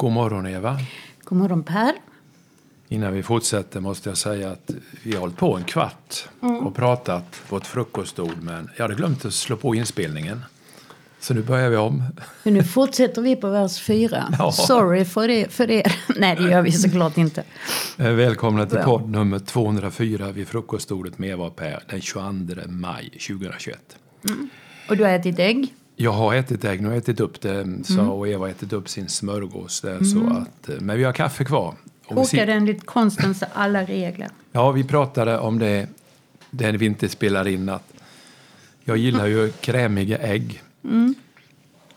God 0.00 0.12
morgon 0.12 0.46
Eva. 0.46 0.78
God 1.24 1.38
morgon 1.38 1.62
Per. 1.62 1.92
Innan 2.88 3.12
vi 3.12 3.22
fortsätter 3.22 3.80
måste 3.80 4.08
jag 4.08 4.18
säga 4.18 4.50
att 4.50 4.70
vi 5.02 5.12
har 5.12 5.20
hållit 5.20 5.36
på 5.36 5.56
en 5.56 5.64
kvart 5.64 6.28
och 6.62 6.74
pratat 6.74 7.42
på 7.48 7.56
ett 7.56 7.66
frukostord 7.66 8.36
men 8.42 8.70
jag 8.76 8.84
hade 8.84 8.94
glömt 8.94 9.24
att 9.24 9.34
slå 9.34 9.56
på 9.56 9.74
inspelningen. 9.74 10.44
Så 11.20 11.34
nu 11.34 11.42
börjar 11.42 11.70
vi 11.70 11.76
om. 11.76 12.02
Men 12.42 12.54
nu 12.54 12.64
fortsätter 12.64 13.22
vi 13.22 13.36
på 13.36 13.50
vers 13.50 13.80
fyra. 13.80 14.34
Ja. 14.38 14.52
Sorry 14.52 15.04
för 15.04 15.28
det, 15.28 15.52
för 15.52 15.66
det. 15.66 15.82
Nej, 16.16 16.36
det 16.36 16.50
gör 16.50 16.62
vi 16.62 16.72
såklart 16.72 17.16
inte. 17.16 17.44
Eh, 17.98 18.12
Välkomna 18.12 18.66
till 18.66 18.78
podd 18.78 19.08
nummer 19.08 19.38
204 19.38 20.32
vid 20.32 20.48
frukostordet 20.48 21.18
med 21.18 21.30
Eva 21.30 21.44
och 21.44 21.56
Per 21.56 21.82
den 21.90 22.00
22 22.00 22.60
maj 22.68 23.10
2021. 23.10 23.78
Och 24.88 24.96
du 24.96 25.04
har 25.04 25.10
ätit 25.10 25.38
ägg. 25.38 25.74
Jag 26.02 26.12
har 26.12 26.34
ätit 26.34 26.64
ägg, 26.64 26.80
nu 26.80 26.86
har 26.88 26.94
jag 26.94 27.02
ätit 27.02 27.20
upp 27.20 27.40
det, 27.40 27.84
så, 27.84 28.00
och 28.02 28.28
Eva 28.28 28.44
har 28.44 28.50
ätit 28.50 28.72
upp 28.72 28.88
sin 28.88 29.08
smörgås 29.08 29.80
där. 29.80 30.04
Så 30.04 30.26
att, 30.30 30.68
eh, 30.68 30.80
men 30.80 30.98
vi 30.98 31.04
har 31.04 31.12
kaffe 31.12 31.44
kvar. 31.44 31.74
Sit- 32.08 32.14
Kokade 32.30 32.52
enligt 32.52 32.86
konstens 32.86 33.42
alla 33.52 33.84
regler. 33.84 34.28
Ja, 34.52 34.70
vi 34.70 34.84
pratade 34.84 35.38
om 35.38 35.58
det, 35.58 35.88
det 36.50 36.72
vi 36.72 36.86
inte 36.86 37.08
spelar 37.08 37.48
in. 37.48 37.68
Att 37.68 37.92
jag 38.84 38.96
gillar 38.96 39.26
ju 39.26 39.50
krämiga 39.52 40.18
ägg. 40.18 40.62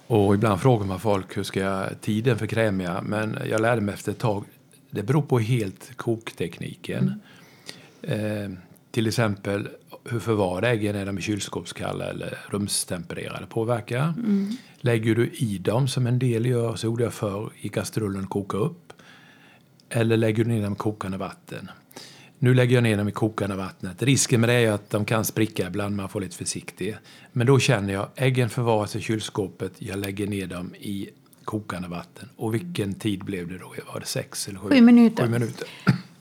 Och 0.07 0.33
ibland 0.35 0.61
frågar 0.61 0.85
man 0.85 0.99
folk 0.99 1.37
hur 1.37 1.43
ska 1.43 1.59
jag 1.59 2.01
tiden 2.01 2.37
för 2.37 2.47
krämiga. 2.47 3.01
Men 3.05 3.37
jag 3.49 3.61
lärde 3.61 3.81
mig 3.81 3.93
efter 3.93 4.11
ett 4.11 4.19
tag. 4.19 4.43
Det 4.89 5.03
beror 5.03 5.21
på 5.21 5.39
helt 5.39 5.91
koktekniken. 5.97 7.19
Eh, 8.01 8.17
till 8.91 9.07
exempel 9.07 9.67
hur 10.09 10.19
förvarade 10.19 10.69
äggen 10.69 10.95
är 10.95 11.05
de 11.05 11.21
kylskåpskalla 11.21 12.05
eller 12.05 12.37
rumstempererade 12.49 13.45
påverkar. 13.45 14.13
Lägger 14.81 15.15
du 15.15 15.29
i 15.29 15.57
dem 15.57 15.87
som 15.87 16.07
en 16.07 16.19
del 16.19 16.45
gör, 16.45 16.75
så 16.75 16.85
gjorde 16.85 17.03
jag 17.03 17.13
förr, 17.13 17.49
i 17.61 17.69
kastrullen 17.69 18.27
koka 18.27 18.57
upp. 18.57 18.93
Eller 19.89 20.17
lägger 20.17 20.43
du 20.43 20.49
ner 20.49 20.63
dem 20.63 20.73
i 20.73 20.75
kokande 20.75 21.17
vatten. 21.17 21.71
Nu 22.39 22.53
lägger 22.53 22.75
jag 22.75 22.83
ner 22.83 22.97
dem 22.97 23.07
i 23.07 23.11
kokande 23.11 23.55
vattnet. 23.55 24.03
Risken 24.03 24.41
med 24.41 24.49
det 24.49 24.53
är 24.53 24.71
att 24.71 24.89
de 24.89 25.05
kan 25.05 25.25
spricka 25.25 25.67
ibland, 25.67 25.95
man 25.95 26.09
får 26.09 26.21
lite 26.21 26.37
försiktig. 26.37 26.97
Men 27.31 27.47
då 27.47 27.59
känner 27.59 27.93
jag, 27.93 28.07
äggen 28.15 28.49
förvaras 28.49 28.95
i 28.95 29.01
kylskåpet, 29.01 29.73
jag 29.77 29.99
lägger 29.99 30.27
ner 30.27 30.47
dem 30.47 30.75
i 30.75 31.09
kokande 31.43 31.87
vatten. 31.87 32.29
Och 32.35 32.53
vilken 32.53 32.93
tid 32.93 33.23
blev 33.23 33.47
det 33.47 33.57
då? 33.57 33.73
Var 33.93 33.99
det 33.99 34.05
sex 34.05 34.47
eller 34.47 34.59
sju? 34.59 34.69
Sju 34.69 34.81
minuter. 34.81 35.25
Sju 35.25 35.31
minuter. 35.31 35.67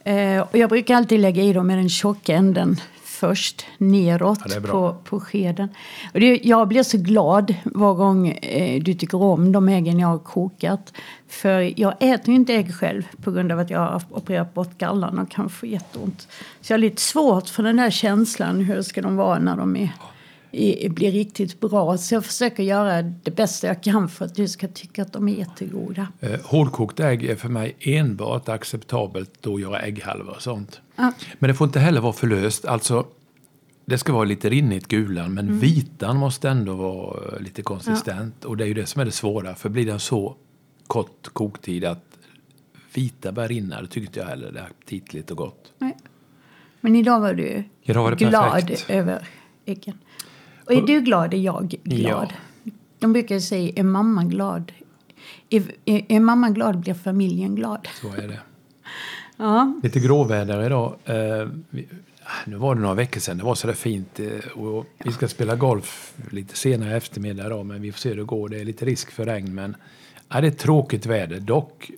Eh, 0.04 0.40
och 0.40 0.58
jag 0.58 0.70
brukar 0.70 0.94
alltid 0.94 1.20
lägga 1.20 1.42
i 1.42 1.52
dem 1.52 1.66
med 1.66 1.78
den 1.78 1.88
tjocka 1.88 2.34
änden 2.34 2.76
först 3.22 3.66
neråt 3.78 4.38
Ja, 4.44 4.60
på, 4.60 4.96
på 5.04 5.20
skeden. 5.20 5.68
Och 6.14 6.20
det, 6.20 6.40
jag 6.42 6.68
blir 6.68 6.82
så 6.82 6.98
glad 6.98 7.54
var 7.64 7.94
gång 7.94 8.28
eh, 8.28 8.82
du 8.82 8.94
tycker 8.94 9.22
om 9.22 9.52
de 9.52 9.68
äggen 9.68 9.98
jag 9.98 10.08
har 10.08 10.18
kokat. 10.18 10.92
För 11.28 11.80
jag 11.80 11.94
äter 12.00 12.28
ju 12.28 12.34
inte 12.34 12.54
ägg 12.54 12.74
själv 12.74 13.02
på 13.22 13.30
grund 13.30 13.52
av 13.52 13.58
att 13.58 13.70
jag 13.70 13.78
har 13.78 14.02
opererat 14.10 14.54
bort 14.54 14.78
gallan 14.78 15.18
och 15.18 15.30
kan 15.30 15.48
få 15.50 15.66
jätteont. 15.66 16.28
Så 16.60 16.72
jag 16.72 16.78
har 16.78 16.80
lite 16.80 17.02
svårt 17.02 17.48
för 17.48 17.62
den 17.62 17.76
där 17.76 17.90
känslan, 17.90 18.60
hur 18.60 18.82
ska 18.82 19.02
de 19.02 19.16
vara 19.16 19.38
när 19.38 19.56
de 19.56 19.76
är, 19.76 19.92
i, 20.52 20.88
blir 20.88 21.12
riktigt 21.12 21.60
bra. 21.60 21.98
Så 21.98 22.14
jag 22.14 22.24
försöker 22.24 22.62
göra 22.62 23.02
det 23.02 23.30
bästa 23.30 23.66
jag 23.66 23.82
kan 23.82 24.08
för 24.08 24.24
att 24.24 24.34
du 24.34 24.48
ska 24.48 24.68
tycka 24.68 25.02
att 25.02 25.12
de 25.12 25.28
är 25.28 25.32
jättegoda. 25.34 26.08
Eh, 26.20 26.40
hårdkokt 26.44 27.00
ägg 27.00 27.24
är 27.24 27.36
för 27.36 27.48
mig 27.48 27.76
enbart 27.80 28.48
acceptabelt 28.48 29.30
då 29.40 29.60
göra 29.60 29.80
ägghalvor 29.80 30.34
och 30.36 30.42
sånt. 30.42 30.80
Ja. 30.96 31.12
Men 31.38 31.48
det 31.48 31.54
får 31.54 31.66
inte 31.66 31.80
heller 31.80 32.00
vara 32.00 32.12
för 32.12 32.26
löst. 32.26 32.64
Alltså, 32.64 33.06
det 33.84 33.98
ska 33.98 34.12
vara 34.12 34.24
lite 34.24 34.50
rinnigt 34.50 34.88
gulan, 34.88 35.34
men 35.34 35.58
vitan 35.58 36.16
måste 36.16 36.48
ändå 36.48 36.74
vara 36.74 37.34
eh, 37.36 37.40
lite 37.42 37.62
konsistent. 37.62 38.44
Och 38.44 38.56
det 38.56 38.64
är 38.64 38.68
ju 38.68 38.74
det 38.74 38.86
som 38.86 39.00
är 39.00 39.04
det 39.04 39.12
svåra. 39.12 39.54
För 39.54 39.68
blir 39.68 39.86
den 39.86 40.00
så 40.00 40.36
kort 40.86 41.28
koktid 41.32 41.84
att 41.84 42.04
vita 42.94 43.32
börjar 43.32 43.48
rinna, 43.48 43.80
då 43.80 43.86
tycker 43.86 44.06
inte 44.06 44.20
jag 44.20 44.26
heller 44.26 44.52
det 44.52 44.60
är 44.60 44.64
aptitligt 44.64 45.30
och 45.30 45.36
gott. 45.36 45.72
Nej. 45.78 45.96
Men 46.80 46.96
idag 46.96 47.20
var 47.20 47.34
du 47.34 47.64
Idag 47.82 48.02
var 48.02 48.16
glad 48.16 48.52
perfekt. 48.52 48.90
över 48.90 49.28
äggen. 49.64 49.98
Och 50.64 50.72
är 50.72 50.82
du 50.82 51.00
glad 51.00 51.34
är 51.34 51.38
jag 51.38 51.74
glad. 51.84 52.32
De 52.98 53.12
brukar 53.12 53.38
säga, 53.38 53.72
är 53.76 53.82
mamma 53.82 54.24
glad? 54.24 54.72
Är, 55.50 55.62
är, 55.84 56.04
är 56.08 56.20
mamma 56.20 56.50
glad 56.50 56.80
blir 56.80 56.94
familjen 56.94 57.54
glad. 57.54 57.88
Så 58.00 58.08
är 58.08 58.28
det. 58.28 58.40
Ja. 59.36 59.80
Lite 59.82 60.00
gråväder 60.00 60.66
idag. 60.66 60.96
Vi, 61.70 61.88
nu 62.44 62.56
var 62.56 62.74
det 62.74 62.80
några 62.80 62.94
veckor 62.94 63.20
sedan, 63.20 63.38
det 63.38 63.44
var 63.44 63.54
så 63.54 63.66
där 63.66 63.74
fint. 63.74 64.20
Eh, 64.20 64.58
och 64.58 64.86
Vi 65.04 65.12
ska 65.12 65.28
spela 65.28 65.56
golf 65.56 66.14
lite 66.30 66.56
senare 66.56 66.90
i 66.90 66.96
eftermiddag 66.96 67.46
idag, 67.46 67.66
men 67.66 67.82
vi 67.82 67.92
får 67.92 67.98
se 67.98 68.08
hur 68.08 68.16
det 68.16 68.24
går. 68.24 68.48
Det 68.48 68.60
är 68.60 68.64
lite 68.64 68.84
risk 68.84 69.10
för 69.10 69.24
regn, 69.24 69.54
men 69.54 69.76
ja, 70.28 70.40
det 70.40 70.46
är 70.46 70.50
tråkigt 70.50 71.06
väder. 71.06 71.40
Dock, 71.40 71.90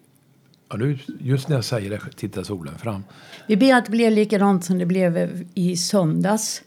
ja, 0.69 0.77
just 1.21 1.49
när 1.49 1.57
jag 1.57 1.65
säger 1.65 1.91
det 1.91 2.01
tittar 2.17 2.43
solen 2.43 2.79
fram. 2.79 3.05
Vi 3.47 3.57
ber 3.57 3.75
att 3.75 3.85
det 3.85 3.91
blir 3.91 4.11
likadant 4.11 4.65
som 4.65 4.79
det 4.79 4.87
blev 4.87 5.45
i 5.55 5.77
söndags. 5.77 6.63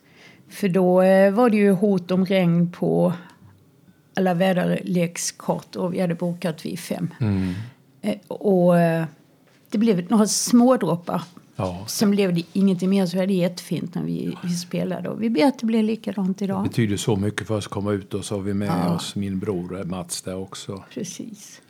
För 0.50 0.70
då 0.70 1.02
eh, 1.02 1.32
var 1.34 1.50
det 1.50 1.58
ju 1.58 1.72
hot 1.72 2.12
om 2.12 2.26
regn 2.26 2.72
på 2.72 3.14
alla 4.16 4.34
väderlekskort 4.34 5.76
och 5.76 5.94
vi 5.94 6.00
hade 6.02 6.16
bokat 6.16 6.66
vid 6.66 6.80
fem. 6.80 7.10
Eh, 8.02 8.16
och 8.28 8.80
eh, 8.80 9.06
det 9.70 9.78
blev 9.78 10.12
några 10.12 10.28
smådroppar. 10.28 11.22
Ja, 11.56 11.84
Sen 11.88 12.12
blev 12.12 12.34
det 12.34 12.44
ingenting 12.54 12.90
mer 12.90 13.06
så 13.06 13.18
var 13.18 13.26
det 13.28 13.34
jättefint 13.34 13.96
när 13.96 14.04
vi, 14.04 14.38
vi 14.44 14.50
spelade. 14.50 15.10
Och 15.10 15.24
vi 15.24 15.30
ber 15.30 15.46
att 15.46 15.60
det 15.60 15.66
blir 15.66 15.84
likadant 15.84 16.38
det 16.40 16.46
idag. 16.46 16.64
betyder 16.64 16.98
så 16.98 17.16
mycket 17.16 17.48
för 17.48 17.56
oss 17.58 17.66
att 17.66 17.72
komma 17.72 17.92
ut 17.92 18.14
och 18.14 18.26
så 18.26 18.36
har 18.36 18.42
vi 18.42 18.54
med 18.54 18.68
Ja. 18.68 18.96
oss 18.96 19.16
min 19.16 19.40
bror 19.40 19.84
Mats 19.84 20.22
där 20.22 20.36
också. 20.36 20.84
Precis. 20.94 21.62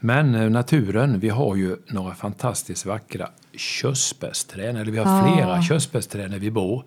Men 0.00 0.52
naturen, 0.52 1.18
vi 1.20 1.28
har 1.28 1.56
ju 1.56 1.76
några 1.86 2.14
fantastiskt 2.14 2.86
vackra 2.86 3.28
körsbärsträd. 3.56 4.76
Eller 4.76 4.92
vi 4.92 4.98
har 4.98 5.16
Ja. 5.28 5.34
flera 5.34 5.62
körsbärsträd 5.62 6.30
där 6.30 6.38
vi 6.38 6.50
bor. 6.50 6.84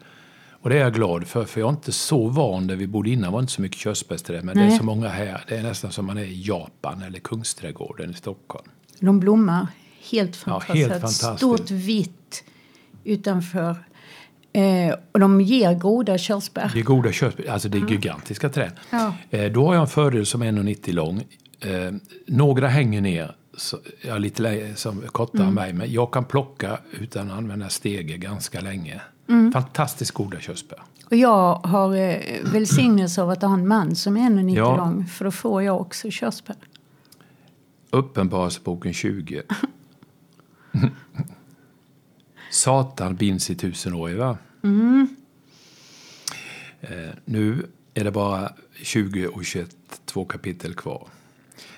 Och 0.61 0.69
det 0.69 0.75
är 0.75 0.79
jag 0.79 0.93
glad 0.93 1.27
för, 1.27 1.45
för 1.45 1.59
jag 1.59 1.67
är 1.67 1.71
inte 1.73 1.91
så 1.91 2.27
van 2.27 2.67
där 2.67 2.75
vi 2.75 2.87
bodde 2.87 3.09
innan 3.09 3.33
var 3.33 3.39
inte 3.39 3.51
så 3.51 3.61
mycket 3.61 3.77
körsbärsträd. 3.77 4.43
Men 4.43 4.57
det 4.57 4.63
är 4.63 4.67
Nej. 4.67 4.77
så 4.77 4.83
många 4.83 5.07
här. 5.09 5.43
Det 5.47 5.55
är 5.57 5.63
nästan 5.63 5.91
som 5.91 6.05
man 6.05 6.17
är 6.17 6.23
i 6.23 6.41
Japan 6.47 7.01
eller 7.01 7.19
Kungsträdgården 7.19 8.11
i 8.11 8.13
Stockholm. 8.13 8.67
De 8.99 9.19
blommar 9.19 9.67
helt 10.11 10.37
Ja, 10.45 10.51
fantastiskt. 10.51 10.77
helt 10.77 10.91
fantastiskt. 11.01 11.37
Stort 11.37 11.71
vitt 11.71 12.43
utanför. 13.03 13.75
Eh, 14.53 14.95
och 15.11 15.19
de 15.19 15.41
ger 15.41 15.73
goda 15.75 16.17
körsbär. 16.17 16.71
Det 16.73 16.79
är 16.79 16.83
goda 16.83 17.11
körsbär, 17.11 17.49
alltså 17.49 17.69
det 17.69 17.77
är 17.77 17.89
gigantiska 17.91 18.49
träd. 18.49 18.71
Ja. 18.89 19.13
Eh, 19.29 19.51
då 19.51 19.65
har 19.67 19.73
jag 19.73 19.81
en 19.81 19.87
fördel 19.87 20.25
som 20.25 20.41
är 20.41 20.51
1,90 20.51 20.91
lång. 20.93 21.23
Eh, 21.59 21.91
några 22.27 22.67
hänger 22.67 23.01
ner, 23.01 23.35
så, 23.57 23.77
ja, 24.01 24.17
lite 24.17 24.71
som 24.75 25.01
kortare 25.01 25.41
Mm. 25.41 25.47
än 25.47 25.53
mig, 25.53 25.73
men 25.73 25.91
jag 25.91 26.11
kan 26.13 26.25
plocka 26.25 26.79
utan 26.99 27.31
att 27.31 27.37
använda 27.37 27.69
stege 27.69 28.17
ganska 28.17 28.61
länge. 28.61 29.01
Mm. 29.29 29.51
Fantastiskt 29.51 30.11
goda 30.11 30.39
körsbär. 30.39 30.81
Och 31.05 31.15
jag 31.15 31.55
har 31.55 31.95
eh, 31.95 32.21
välsignelse 32.53 33.21
av 33.21 33.29
att 33.29 33.41
ha 33.41 33.53
en 33.53 33.67
man 33.67 33.95
som 33.95 34.17
är 34.17 34.21
1,90 34.29 34.55
Ja. 34.55 34.77
lång. 34.77 35.05
För 35.05 35.25
då 35.25 35.31
får 35.31 35.63
jag 35.63 35.81
också 35.81 36.09
körsbär. 36.11 36.55
Uppenbarelseboken 37.89 38.93
20. 38.93 39.41
Satan 42.51 43.15
binds 43.15 43.49
i 43.49 43.55
tusen 43.55 43.93
år, 43.93 44.09
va? 44.09 44.37
Eh, 46.81 46.89
nu 47.25 47.65
är 47.93 48.03
det 48.03 48.11
bara 48.11 48.51
20 48.73 49.27
och 49.27 49.45
21, 49.45 49.75
två 50.05 50.25
kapitel 50.25 50.73
kvar. 50.73 51.07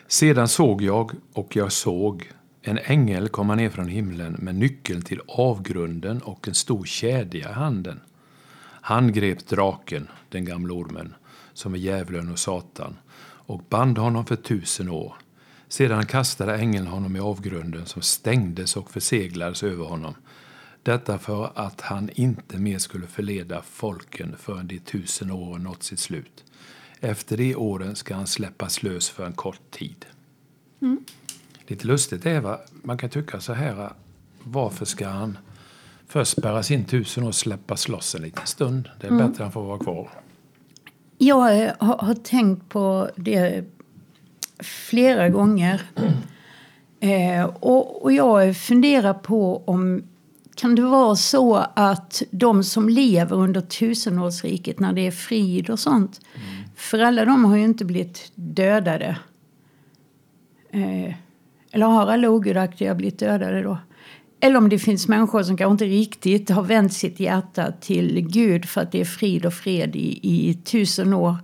Sedan 0.08 0.48
såg 0.48 0.82
jag, 0.82 1.12
och 1.34 1.56
jag 1.56 1.72
såg, 1.72 2.32
en 2.61 2.78
ängel 2.78 3.29
komma 3.29 3.56
ner 3.56 3.70
från 3.70 3.88
himlen 3.88 4.34
med 4.40 4.56
nyckeln 4.56 5.02
till 5.02 5.22
avgrunden 5.28 6.22
och 6.22 6.47
en 6.47 6.53
stor 6.53 6.85
kedja 6.85 7.50
i 7.50 7.53
handen. 7.53 8.00
Han 8.82 9.14
grep 9.14 9.47
draken, 9.47 10.08
den 10.29 10.46
gamla 10.46 10.73
ormen, 10.73 11.14
som 11.53 11.73
är 11.73 11.78
djävulen 11.78 12.32
och 12.32 12.40
Satan, 12.40 12.97
och 13.22 13.64
band 13.70 13.97
honom 13.97 14.26
för 14.26 14.35
tusen 14.35 14.90
år. 14.90 15.16
Sedan 15.67 16.06
kastade 16.06 16.58
ängeln 16.58 16.88
honom 16.88 17.16
i 17.16 17.20
avgrunden 17.20 17.85
som 17.85 18.02
stängdes 18.02 18.78
och 18.78 18.91
förseglades 18.91 19.64
över 19.64 19.85
honom. 19.85 20.14
Detta 20.84 21.20
för 21.20 21.52
att 21.56 21.82
han 21.82 22.09
inte 22.14 22.58
mer 22.58 22.78
skulle 22.78 23.08
förleda 23.08 23.61
folken 23.61 24.35
förrän 24.40 24.67
de 24.67 24.79
tusen 24.79 25.32
åren 25.32 25.64
nått 25.64 25.84
sitt 25.84 26.00
slut. 26.00 26.44
Efter 27.00 27.38
de 27.38 27.56
åren 27.56 27.96
ska 27.96 28.16
han 28.16 28.28
släppas 28.28 28.84
lös 28.84 29.09
för 29.09 29.26
en 29.26 29.34
kort 29.34 29.72
tid. 29.72 30.06
Mm. 30.82 31.03
Lite 31.70 31.88
lustigt 31.88 32.26
är 32.26 32.42
va? 32.42 32.60
man 32.84 32.98
kan 32.98 33.10
tycka 33.10 33.40
så 33.40 33.54
här, 33.54 33.90
varför 34.44 34.86
ska 34.86 35.08
han 35.08 35.38
först 36.08 36.32
spärras 36.32 36.72
in 36.72 36.86
tusen 36.86 37.24
och 37.24 37.36
släppas 37.36 37.88
loss 37.88 38.16
en 38.16 38.22
liten 38.22 38.46
stund? 38.46 38.90
Det 39.02 39.08
är 39.08 39.12
bättre 39.12 39.26
att 39.26 39.38
han 39.38 39.52
får 39.52 39.64
vara 39.64 39.80
kvar. 39.80 40.10
Jag 41.18 41.64
eh, 41.64 41.72
har, 41.80 41.98
har 41.98 42.14
tänkt 42.14 42.70
på 42.70 43.10
det 43.16 43.64
flera 44.60 45.30
gånger. 45.30 45.82
Eh, 47.00 47.46
och, 47.60 48.04
och 48.04 48.12
jag 48.12 48.58
funderar 48.58 49.14
på 49.14 49.64
om 49.66 50.04
kan 50.56 50.76
det 50.76 50.82
vara 50.82 51.16
så 51.16 51.56
att 51.76 52.22
de 52.32 52.64
som 52.64 52.90
lever 52.90 53.36
under 53.36 53.62
tusenårsriket 53.62 54.80
när 54.80 54.94
det 54.94 55.08
är 55.08 55.12
frid 55.12 55.70
och 55.70 55.80
sånt. 55.80 56.22
För 56.76 57.00
alla 57.00 57.26
de 57.26 57.46
har 57.46 57.58
ju 57.58 57.64
inte 57.64 57.86
blivit 57.86 58.32
dödade. 58.36 59.18
Eh, 60.72 61.14
Eller 61.72 61.86
har 61.86 62.08
alla 62.08 62.30
ogudaktiga 62.30 62.96
blivit 62.96 63.20
dödade 63.20 63.62
då? 63.62 63.78
Eller 64.42 64.58
om 64.58 64.70
det 64.70 64.80
finns 64.80 65.08
människor 65.08 65.44
som 65.44 65.58
kanske 65.58 65.72
inte 65.72 65.86
riktigt 65.86 66.50
har 66.50 66.64
vänt 66.64 66.94
sitt 66.94 67.20
hjärta 67.20 67.72
till 67.82 68.22
Gud 68.30 68.66
för 68.70 68.82
att 68.82 68.92
det 68.92 69.02
är 69.02 69.06
frid 69.06 69.46
och 69.46 69.54
fred 69.54 69.96
i, 69.96 70.20
i 70.50 70.54
tusen 70.54 71.14
år. 71.14 71.36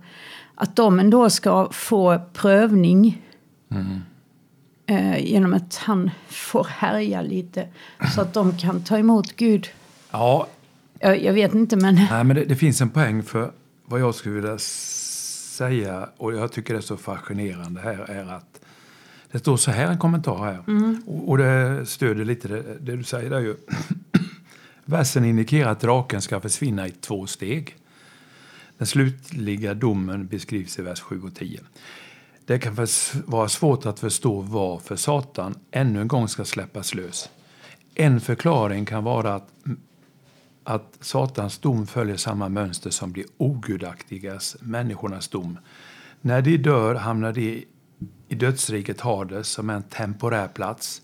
Att 0.54 0.76
de 0.76 1.00
ändå 1.00 1.30
ska 1.30 1.68
få 1.72 2.20
prövning 2.32 3.22
Mm. 3.70 4.00
eh, 4.86 5.18
genom 5.24 5.54
att 5.54 5.76
han 5.76 6.10
får 6.28 6.64
härja 6.64 7.22
lite 7.22 7.68
så 8.14 8.20
att 8.20 8.34
de 8.34 8.56
kan 8.58 8.84
ta 8.84 8.98
emot 8.98 9.36
Gud. 9.36 9.68
Ja, 10.10 10.46
Jag, 10.98 11.22
jag 11.22 11.32
vet 11.32 11.54
inte 11.54 11.76
men... 11.76 11.94
nej, 11.94 12.24
men 12.24 12.36
det, 12.36 12.44
det 12.44 12.56
finns 12.56 12.80
en 12.80 12.90
poäng 12.90 13.22
för 13.22 13.50
vad 13.84 14.00
jag 14.00 14.14
skulle 14.14 14.34
vilja 14.34 14.58
säga 14.58 16.08
och 16.16 16.34
jag 16.34 16.52
tycker 16.52 16.74
det 16.74 16.80
är 16.80 16.82
så 16.82 16.96
fascinerande 16.96 17.80
här 17.80 18.10
är 18.10 18.32
att 18.32 18.60
det 19.32 19.38
står 19.38 19.56
så 19.56 19.70
här 19.70 19.90
en 19.90 19.98
kommentar 19.98 20.38
här 20.38 20.62
och, 21.06 21.28
och 21.28 21.38
det 21.38 21.86
stöder 21.86 22.24
lite 22.24 22.48
det, 22.48 22.62
det 22.80 22.96
du 22.96 23.02
säger 23.02 23.30
där 23.30 23.40
ju. 23.40 23.56
Versen 24.84 25.24
indikerar 25.24 25.70
att 25.70 25.80
draken 25.80 26.22
ska 26.22 26.40
försvinna 26.40 26.86
i 26.86 26.90
två 26.90 27.26
steg. 27.26 27.76
Den 28.78 28.86
slutliga 28.86 29.74
domen 29.74 30.26
beskrivs 30.26 30.78
i 30.78 30.82
vers 30.82 31.00
7 31.00 31.22
och 31.22 31.34
10. 31.34 31.60
Det 32.44 32.58
kan 32.58 32.74
vara 33.26 33.48
svårt 33.48 33.86
att 33.86 34.00
förstå 34.00 34.40
varför 34.40 34.96
Satan 34.96 35.54
ännu 35.70 36.00
en 36.00 36.08
gång 36.08 36.28
ska 36.28 36.44
släppas 36.44 36.94
lös. 36.94 37.30
En 37.94 38.20
förklaring 38.20 38.84
kan 38.84 39.04
vara 39.04 39.34
att, 39.34 39.48
att 40.64 40.98
Satans 41.00 41.58
dom 41.58 41.86
följer 41.86 42.16
samma 42.16 42.48
mönster 42.48 42.90
som 42.90 43.12
de 43.12 43.24
ogudaktigas, 43.36 44.56
människornas 44.60 45.28
dom. 45.28 45.58
När 46.20 46.42
de 46.42 46.56
dör 46.56 46.94
hamnar 46.94 47.32
de 47.32 47.64
i 48.28 48.34
dödsriket 48.34 49.00
Hades 49.00 49.48
som 49.48 49.70
är 49.70 49.74
en 49.74 49.82
temporär 49.82 50.48
plats. 50.48 51.02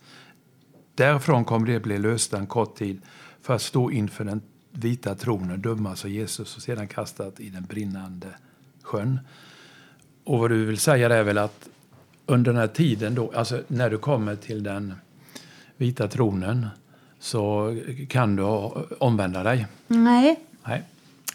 Därifrån 0.94 1.44
kommer 1.44 1.66
de 1.66 1.76
att 1.76 1.82
bli 1.82 1.98
lösta 1.98 2.38
en 2.38 2.46
kort 2.46 2.76
tid 2.76 3.00
för 3.42 3.54
att 3.54 3.62
stå 3.62 3.90
inför 3.90 4.24
den 4.24 4.40
vita 4.70 5.14
tronen, 5.14 5.60
dömas 5.62 6.04
av 6.04 6.10
Jesus 6.10 6.56
och 6.56 6.62
sedan 6.62 6.88
kastat 6.88 7.40
i 7.40 7.50
den 7.50 7.62
brinnande 7.64 8.26
sjön. 8.82 9.20
Och 10.24 10.38
vad 10.38 10.50
du 10.50 10.64
vill 10.64 10.78
säga 10.78 11.14
är 11.14 11.22
väl 11.22 11.38
att 11.38 11.68
under 12.26 12.52
den 12.52 12.60
här 12.60 12.68
tiden 12.68 13.14
då, 13.14 13.32
alltså 13.34 13.62
när 13.68 13.90
du 13.90 13.98
kommer 13.98 14.36
till 14.36 14.62
den 14.62 14.94
vita 15.76 16.08
tronen 16.08 16.66
så 17.18 17.76
kan 18.08 18.36
du 18.36 18.42
omvända 18.98 19.42
dig. 19.42 19.66
Nej, 19.86 20.40
Nej, 20.64 20.82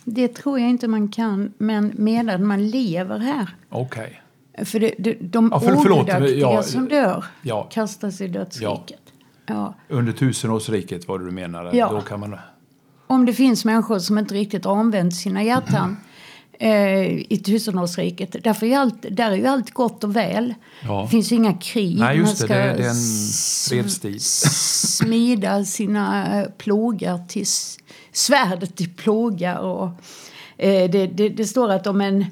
det 0.03 0.27
tror 0.27 0.60
jag 0.60 0.69
inte 0.69 0.88
man 0.88 1.10
kan. 1.10 1.53
Men 1.57 1.94
medan 1.98 2.45
man 2.45 2.68
lever 2.68 3.19
här. 3.19 3.50
okej. 3.69 4.21
För 4.65 4.80
det, 4.80 4.94
det, 4.98 5.13
de 5.21 5.50
Ja, 5.54 5.59
för- 5.59 5.75
förlåt, 5.75 6.00
ogudaktiga 6.00 6.38
ja, 6.38 6.63
som 6.63 6.88
dör 6.88 7.25
ja. 7.42 7.63
kastas 7.71 8.21
i 8.21 8.27
dödsriket. 8.27 9.00
Ja. 9.45 9.74
Under 9.89 10.13
tusenårsriket 10.13 11.07
var 11.07 11.19
det 11.19 11.25
du 11.25 11.31
menade? 11.31 11.77
Ja. 11.77 11.92
Då 11.92 12.01
kan 12.01 12.19
man... 12.19 12.36
Om 13.07 13.25
det 13.25 13.33
finns 13.33 13.65
människor 13.65 14.00
som 14.00 14.18
inte 14.18 14.33
riktigt 14.36 14.65
har 14.65 14.71
omvänt 14.71 15.15
sina 15.15 15.44
hjärtan 15.44 15.98
eh, 16.59 17.07
i 17.33 17.42
tusenårsriket. 17.45 18.36
Därför 18.44 18.65
är 18.65 18.77
allt, 18.77 19.06
där 19.12 19.31
är 19.31 19.36
ju 19.36 19.45
allt 19.48 19.71
gott 19.71 20.04
och 20.04 20.15
väl. 20.15 20.54
Ja. 20.83 21.01
Det 21.01 21.07
finns 21.07 21.31
inga 21.31 21.53
krig. 21.53 22.00
Nej, 22.00 22.18
just 22.18 22.27
Man 22.42 22.48
ska 22.48 22.56
det- 22.56 22.74
det 22.77 22.83
är 22.83 22.89
en 22.89 22.95
fredstid. 23.69 24.21
Smida 24.21 25.65
sina 25.65 26.36
eh, 26.42 26.48
plågar 26.57 27.18
till 27.27 27.45
svärdet 28.12 28.75
till 28.75 28.89
plågar. 28.89 29.57
Och, 29.57 29.88
eh, 30.57 30.89
det, 30.92 31.07
det, 31.07 31.30
det 31.30 31.45
står 31.45 31.69
att 31.71 31.88
om 31.88 32.01
en 32.01 32.25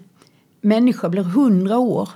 människa 0.66 1.10
blir 1.10 1.24
hundra 1.24 1.78
år 1.78 2.10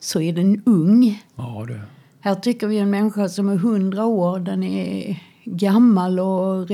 så 0.00 0.20
är 0.20 0.32
den 0.32 0.62
ung. 0.66 1.22
Ja, 1.36 1.64
det. 1.68 1.80
Här 2.20 2.34
tycker 2.34 2.66
vi 2.66 2.78
en 2.78 2.90
människa 2.90 3.28
som 3.28 3.48
är 3.48 3.56
hundra 3.56 4.04
år, 4.04 4.38
den 4.38 4.62
är 4.62 5.22
gammal 5.44 6.20
och 6.20 6.70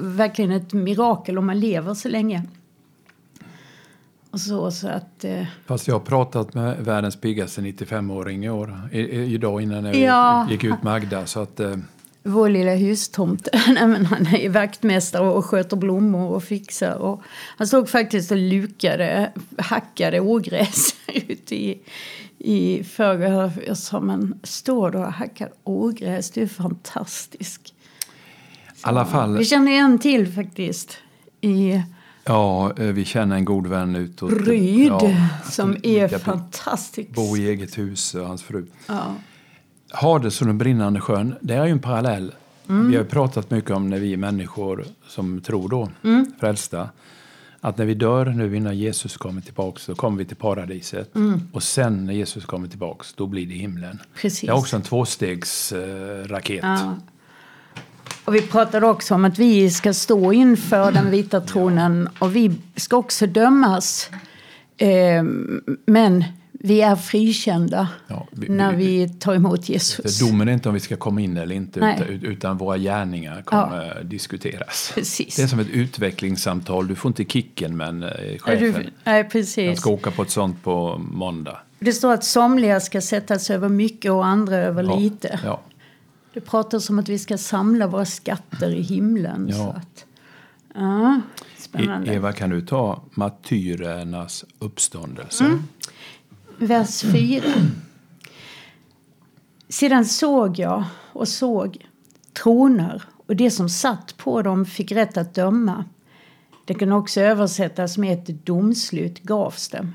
verkligen 0.00 0.50
ett 0.50 0.72
mirakel 0.72 1.38
om 1.38 1.46
man 1.46 1.60
lever 1.60 1.94
så 1.94 2.08
länge. 2.08 2.42
Och 4.30 4.40
så, 4.40 4.70
så 4.70 4.88
att... 4.88 5.24
Eh, 5.24 5.44
Fast 5.66 5.88
jag 5.88 5.94
har 5.94 6.00
pratat 6.00 6.54
med 6.54 6.76
världens 6.84 7.16
piggaste 7.16 7.60
95-åring 7.60 8.44
i 8.44 8.50
år. 8.50 8.80
I, 8.92 8.98
idag 9.34 9.62
innan 9.62 9.84
jag 9.84 9.96
Ja. 9.96 10.46
gick 10.50 10.64
ut 10.64 10.82
med 10.82 10.92
Agda. 10.94 11.26
Så 11.26 11.40
att, 11.40 11.60
eh, 11.60 11.76
vår 12.26 12.48
lilla 12.48 12.74
hustomte, 12.74 13.50
nej, 13.68 13.86
men 13.86 14.06
han 14.06 14.26
är 14.26 14.48
vaktmästare 14.48 15.28
och 15.28 15.44
sköter 15.44 15.76
blommor 15.76 16.30
och 16.30 16.44
fixar. 16.44 16.94
Och 16.94 17.22
han 17.56 17.66
stod 17.66 17.88
faktiskt 17.88 18.30
och 18.30 18.36
lukade, 18.36 19.32
hackade 19.58 20.20
ogräs 20.20 20.94
ute 21.28 21.54
i, 21.56 21.78
i 22.38 22.84
förrgår. 22.84 23.52
Jag 23.66 23.78
sa, 23.78 24.00
men 24.00 24.40
står 24.42 24.90
du 24.90 24.98
och 24.98 25.12
hackar 25.12 25.52
ogräs? 25.64 26.30
Du 26.30 26.42
är 26.42 26.46
fantastisk. 26.46 27.74
alla 28.80 29.04
fall, 29.04 29.38
Vi 29.38 29.44
känner 29.44 29.72
igen 29.72 29.98
till 29.98 30.32
faktiskt 30.32 30.96
i 31.40 31.82
ja, 32.24 32.72
eh, 32.78 32.86
vi 32.86 33.04
känner 33.04 33.36
en 33.36 33.44
god 33.44 33.66
vän 33.66 33.96
utåt. 33.96 34.32
Ryd 34.32 34.86
Ja, 34.92 35.16
som 35.50 35.76
är 35.82 36.08
bo- 36.08 36.18
fantastisk. 36.18 37.10
Bor 37.10 37.38
i 37.38 37.48
eget 37.48 37.78
hus 37.78 38.14
och 38.14 38.26
hans 38.26 38.42
fru. 38.42 38.66
Ja. 38.86 39.14
Hades 39.94 40.40
och 40.40 40.46
den 40.46 40.58
brinnande 40.58 41.00
sjön, 41.00 41.34
det 41.40 41.54
är 41.54 41.64
ju 41.64 41.70
en 41.72 41.78
parallell. 41.78 42.32
Mm. 42.68 42.90
Vi 42.90 42.96
har 42.96 43.04
pratat 43.04 43.50
mycket 43.50 43.70
om 43.70 43.90
när 43.90 43.98
vi 43.98 44.16
människor 44.16 44.84
som 45.08 45.40
tror 45.40 45.68
då, 45.68 45.88
Mm. 46.04 46.32
frälsta. 46.40 46.88
Att 47.60 47.78
när 47.78 47.84
vi 47.84 47.94
dör, 47.94 48.26
nu 48.26 48.56
innan 48.56 48.78
Jesus 48.78 49.16
kommer 49.16 49.40
tillbaka, 49.40 49.78
så 49.78 49.94
kommer 49.94 50.18
vi 50.18 50.24
till 50.24 50.36
paradiset. 50.36 51.10
Och 51.52 51.62
sen 51.62 52.06
när 52.06 52.12
Jesus 52.12 52.44
kommer 52.44 52.68
tillbaka, 52.68 53.04
då 53.16 53.26
blir 53.26 53.46
det 53.46 53.54
himlen. 53.54 53.90
Mm. 53.90 54.04
Precis. 54.14 54.40
Det 54.40 54.48
är 54.48 54.56
också 54.56 54.76
en 54.76 54.82
tvåstegsraket. 54.82 56.64
Eh. 56.64 56.70
Ja. 56.70 56.96
Och 58.24 58.34
vi 58.34 58.40
pratade 58.42 58.86
också 58.86 59.14
om 59.14 59.24
att 59.24 59.38
vi 59.38 59.70
ska 59.70 59.92
stå 59.94 60.32
inför 60.32 60.92
den 60.92 61.10
vita 61.10 61.40
tronen 61.40 62.08
och 62.18 62.36
vi 62.36 62.56
ska 62.76 62.96
också 62.96 63.26
dömas. 63.26 64.10
Eh, 64.76 65.22
men 65.86 66.24
vi 66.66 66.80
är 66.80 66.96
frikända 66.96 67.88
Ja, 68.08 68.26
vi- 68.30 68.48
när 68.48 68.72
vi- 68.72 69.08
tar 69.08 69.34
emot 69.34 69.68
Jesus. 69.68 70.18
domen 70.20 70.48
är 70.48 70.52
inte 70.52 70.68
om 70.68 70.74
vi 70.74 70.80
ska 70.80 70.96
komma 70.96 71.20
in 71.20 71.36
eller 71.36 71.54
inte, 71.54 71.80
Nej. 71.80 72.00
utan, 72.08 72.30
utan 72.30 72.58
våra 72.58 72.78
gärningar 72.78 73.42
kommer 73.42 74.04
diskuteras. 74.04 74.90
Precis. 74.94 75.36
Det 75.36 75.42
är 75.42 75.46
som 75.46 75.58
ett 75.58 75.68
utvecklingssamtal. 75.68 76.86
Du 76.88 76.94
får 76.94 77.08
inte 77.08 77.24
kicken, 77.24 77.76
men 77.76 78.02
eh, 78.02 78.08
chefen. 78.38 78.72
du- 78.72 78.90
Nej, 79.04 79.16
Jag 79.16 79.30
precis. 79.30 79.80
ska 79.80 79.90
åka 79.90 80.10
på 80.10 80.22
ett 80.22 80.30
sånt 80.30 80.62
på 80.62 80.98
måndag. 81.12 81.58
Det 81.78 81.92
står 81.92 82.12
att 82.12 82.24
somliga 82.24 82.80
ska 82.80 83.00
sättas 83.00 83.50
över 83.50 83.68
mycket 83.68 84.10
och 84.10 84.26
andra 84.26 84.56
över 84.56 84.82
Ja, 84.82 84.96
lite. 84.98 85.40
Ja. 85.44 85.60
Det 86.34 86.40
pratas 86.40 86.90
om 86.90 86.98
att 86.98 87.08
vi 87.08 87.18
ska 87.18 87.38
samla 87.38 87.86
våra 87.86 88.04
skatter 88.04 88.70
i 88.70 88.82
himlen. 88.82 89.46
Ja. 89.50 89.56
Så 89.56 89.62
att, 89.70 90.04
ja, 90.74 91.20
spännande. 91.58 92.10
E- 92.12 92.14
Eva, 92.14 92.32
kan 92.32 92.50
du 92.50 92.60
ta 92.60 93.02
martyrernas 93.14 94.44
uppståndelse? 94.58 95.44
Mm. 95.44 95.62
Vers 96.58 97.02
4. 97.02 97.42
Sedan 99.68 100.04
såg 100.04 100.58
jag 100.58 100.84
och 101.12 101.28
såg 101.28 101.86
troner 102.32 103.02
och 103.26 103.36
det 103.36 103.50
som 103.50 103.68
satt 103.68 104.16
på 104.16 104.42
dem 104.42 104.66
fick 104.66 104.92
rätt 104.92 105.16
att 105.16 105.34
döma. 105.34 105.84
Det 106.64 106.74
kan 106.74 106.92
också 106.92 107.20
översättas 107.20 107.98
med 107.98 108.18
ett 108.18 108.46
domslut 108.46 109.22
gavs 109.22 109.68
dem. 109.68 109.94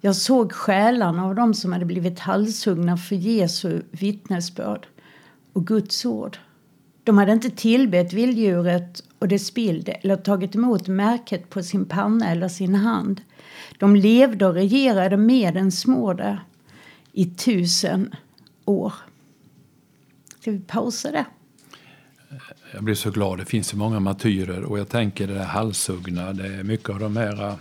Jag 0.00 0.16
såg 0.16 0.52
själarna 0.52 1.24
av 1.24 1.34
dem 1.34 1.54
som 1.54 1.72
hade 1.72 1.84
blivit 1.84 2.18
halshuggna 2.18 2.96
för 2.96 3.16
Jesu 3.16 3.82
vittnesbörd 3.90 4.86
och 5.52 5.66
Guds 5.66 6.04
ord. 6.04 6.38
De 7.04 7.18
hade 7.18 7.32
inte 7.32 7.50
tillbett 7.50 8.12
vilddjuret 8.12 9.02
och 9.18 9.28
dess 9.28 9.54
bild 9.54 9.88
eller 10.02 10.16
tagit 10.16 10.54
emot 10.54 10.88
märket 10.88 11.50
på 11.50 11.62
sin 11.62 11.84
panna 11.84 12.30
eller 12.30 12.48
sin 12.48 12.74
hand. 12.74 13.20
De 13.78 13.96
levde 13.96 14.46
och 14.46 14.54
regerade 14.54 15.16
med 15.16 15.54
den 15.54 15.70
där 16.16 16.40
i 17.12 17.24
tusen 17.24 18.14
år. 18.64 18.92
Ska 20.40 20.50
vi 20.50 20.60
pausa 20.60 21.10
där? 21.10 21.24
Jag 22.74 22.84
blir 22.84 22.94
så 22.94 23.10
glad. 23.10 23.38
Det 23.38 23.44
finns 23.44 23.68
så 23.68 23.76
många 23.76 24.00
martyrer. 24.00 24.62
Och 24.62 24.78
jag 24.78 24.88
tänker 24.88 25.26
det 25.26 25.34
där 25.34 25.44
halshuggna. 25.44 26.32
Det 26.32 26.46
är 26.46 26.62
mycket 26.62 26.90
av 26.90 26.98
de 26.98 27.16
här... 27.16 27.42
eh, 27.48 27.54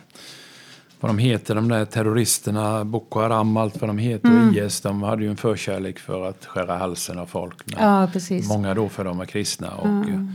Vad 0.99 1.09
de 1.09 1.17
heter, 1.17 1.55
de 1.55 1.67
där 1.67 1.85
terroristerna. 1.85 2.85
Boko 2.85 3.19
Haram, 3.19 3.57
allt 3.57 3.81
vad 3.81 3.89
de 3.89 3.97
heter. 3.97 4.29
Mm. 4.29 4.65
IS, 4.65 4.81
de 4.81 5.03
hade 5.03 5.23
ju 5.23 5.29
en 5.29 5.37
förkärlek 5.37 5.99
för 5.99 6.29
att 6.29 6.45
skära 6.45 6.77
halsen 6.77 7.19
av 7.19 7.25
folk. 7.25 7.55
Ja, 7.65 8.09
precis. 8.13 8.47
Många 8.49 8.73
då 8.73 8.89
för 8.89 9.03
de 9.03 9.17
var 9.17 9.25
kristna. 9.25 9.71
Och, 9.71 9.87
eh, 10.09 10.25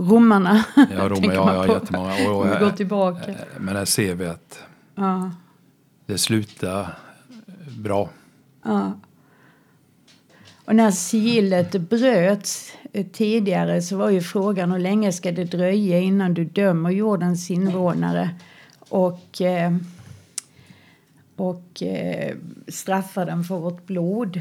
Romarna. 0.00 0.64
Ja, 0.76 0.84
Roma, 1.08 1.14
tänker 1.16 1.34
ja, 1.34 1.54
ja, 1.54 1.66
på. 1.66 1.72
jättemånga. 1.72 2.28
Och, 2.30 2.38
och, 2.40 2.46
vi 2.46 2.50
går 2.50 2.66
eh, 2.66 2.74
tillbaka. 2.74 3.30
eh, 3.30 3.36
Men 3.58 3.76
här 3.76 3.84
ser 3.84 4.14
vi 4.14 4.26
att 4.26 4.62
Ja, 4.94 5.30
det 6.06 6.18
slutar 6.18 6.98
bra. 7.78 8.08
ja. 8.64 8.92
Och 10.64 10.76
när 10.76 10.90
sigillet 10.90 11.70
bröts 11.72 12.72
eh, 12.92 13.06
tidigare 13.06 13.82
så 13.82 13.96
var 13.96 14.10
ju 14.10 14.20
frågan 14.20 14.72
hur 14.72 14.78
länge 14.78 15.12
ska 15.12 15.32
det 15.32 15.44
dröja 15.44 15.98
innan 15.98 16.34
du 16.34 16.44
dömer 16.44 16.90
jordens 16.90 17.50
invånare 17.50 18.30
och, 18.78 19.40
eh, 19.40 19.76
och 21.36 21.82
eh, 21.82 22.36
straffar 22.68 23.26
dem 23.26 23.44
för 23.44 23.56
vårt 23.58 23.86
blod. 23.86 24.40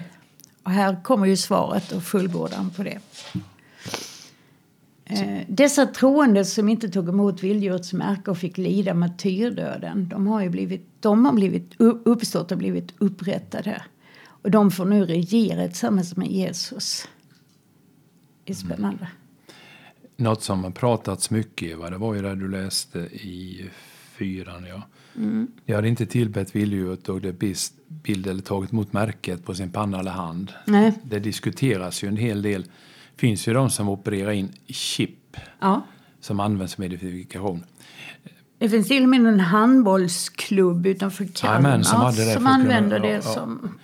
Och 0.63 0.71
här 0.71 1.03
kommer 1.03 1.25
ju 1.27 1.37
svaret 1.37 1.91
och 1.91 2.03
fullbordan 2.03 2.69
på 2.75 2.83
det. 2.83 2.99
Eh, 5.09 5.45
dessa 5.47 5.85
troende 5.85 6.45
som 6.45 6.69
inte 6.69 6.89
tog 6.89 7.09
emot 7.09 7.43
vilddjurets 7.43 7.93
märke 7.93 8.31
och 8.31 8.37
fick 8.37 8.57
lida 8.57 8.93
martyrdöden, 8.93 10.09
de 10.09 10.27
har 10.27 10.41
ju 10.41 10.49
blivit, 10.49 10.87
de 10.99 11.25
har 11.25 11.33
blivit 11.33 11.73
uppstått 12.05 12.51
och 12.51 12.57
blivit 12.57 12.93
upprättade. 12.97 13.81
Och 14.21 14.51
de 14.51 14.71
får 14.71 14.85
nu 14.85 15.05
regera 15.05 15.67
tillsammans 15.67 16.15
med 16.15 16.31
Jesus. 16.31 17.07
Det 18.43 18.53
är 18.53 18.55
spännande. 18.55 18.97
Mm. 18.97 19.07
Något 20.15 20.43
som 20.43 20.63
har 20.63 20.71
pratats 20.71 21.31
mycket, 21.31 21.77
va? 21.77 21.89
det 21.89 21.97
var 21.97 22.13
ju 22.13 22.21
det 22.21 22.35
du 22.35 22.47
läste 22.47 22.99
i 22.99 23.69
fyran. 24.17 24.65
Ja. 24.69 24.81
Mm. 25.15 25.47
Jag 25.65 25.75
hade 25.75 25.87
inte 25.87 26.05
tillbett 26.05 26.55
vilddjuret 26.55 27.09
och 27.09 27.21
det 27.21 27.39
bild 27.87 28.27
eller 28.27 28.41
tagit 28.41 28.71
emot 28.71 28.93
märket 28.93 29.45
på 29.45 29.55
sin 29.55 29.71
panna 29.71 29.99
eller 29.99 30.11
hand. 30.11 30.51
Nej. 30.65 30.93
Det 31.03 31.19
diskuteras 31.19 32.03
ju 32.03 32.07
en 32.07 32.17
hel 32.17 32.41
del. 32.41 32.65
Finns 33.19 33.47
ju 33.47 33.53
de 33.53 33.69
som 33.69 33.89
opererar 33.89 34.31
in 34.31 34.51
chip 34.67 35.37
ja. 35.59 35.81
som 36.19 36.39
används 36.39 36.73
som 36.73 36.83
identifikation. 36.83 37.65
Det 38.57 38.69
finns 38.69 38.87
till 38.87 39.03
och 39.03 39.09
med 39.09 39.25
en 39.25 39.39
handbollsklubb 39.39 40.85
utanför 40.85 41.27
Kalmar 41.33 41.81
som, 41.81 42.13
som 42.33 42.47
använder 42.47 42.99
det 42.99 43.09
ja, 43.09 43.21
som... 43.21 43.79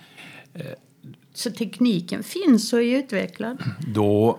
Så 1.34 1.50
tekniken 1.50 2.22
finns 2.22 2.72
och 2.72 2.82
är 2.82 2.98
utvecklad. 2.98 3.62
Då, 3.94 4.38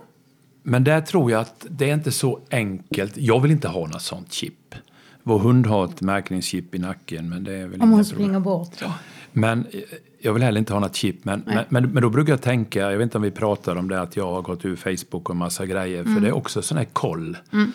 men 0.63 0.83
där 0.83 1.01
tror 1.01 1.31
jag 1.31 1.41
att 1.41 1.65
det 1.69 1.89
är 1.89 1.93
inte 1.93 2.11
så 2.11 2.39
enkelt. 2.51 3.17
Jag 3.17 3.39
vill 3.39 3.51
inte 3.51 3.67
ha 3.67 3.87
något 3.87 4.01
sånt 4.01 4.33
chip. 4.33 4.75
Vår 5.23 5.39
hund 5.39 5.65
har 5.65 5.85
ett 5.85 6.01
märkningschip 6.01 6.75
i 6.75 6.79
nacken. 6.79 7.29
Men 7.29 7.43
det 7.43 7.53
är 7.53 7.67
väl 7.67 7.81
Om 7.81 7.91
hon 7.91 8.05
springer 8.05 8.39
bort. 8.39 8.73
Ja. 8.81 8.93
Men 9.31 9.65
eh, 9.65 9.81
jag 10.19 10.33
vill 10.33 10.43
heller 10.43 10.59
inte 10.59 10.73
ha 10.73 10.79
något 10.79 10.95
chip. 10.95 11.25
Men, 11.25 11.43
men, 11.45 11.65
men, 11.69 11.91
men, 11.91 12.03
då 12.03 12.09
brukar 12.09 12.33
jag 12.33 12.41
tänka, 12.41 12.79
jag 12.79 12.97
vet 12.97 13.03
inte 13.03 13.17
om 13.17 13.21
vi 13.21 13.31
pratar 13.31 13.75
om 13.75 13.89
det, 13.89 14.01
att 14.01 14.15
jag 14.15 14.31
har 14.31 14.41
gått 14.41 14.65
ur 14.65 14.75
Facebook 14.75 15.29
och 15.29 15.35
massa 15.35 15.65
grejer. 15.65 16.01
Mm. 16.01 16.13
För 16.13 16.21
det 16.21 16.27
är 16.27 16.35
också 16.35 16.61
sån 16.61 16.77
här 16.77 16.85
koll. 16.85 17.37
Mm. 17.53 17.71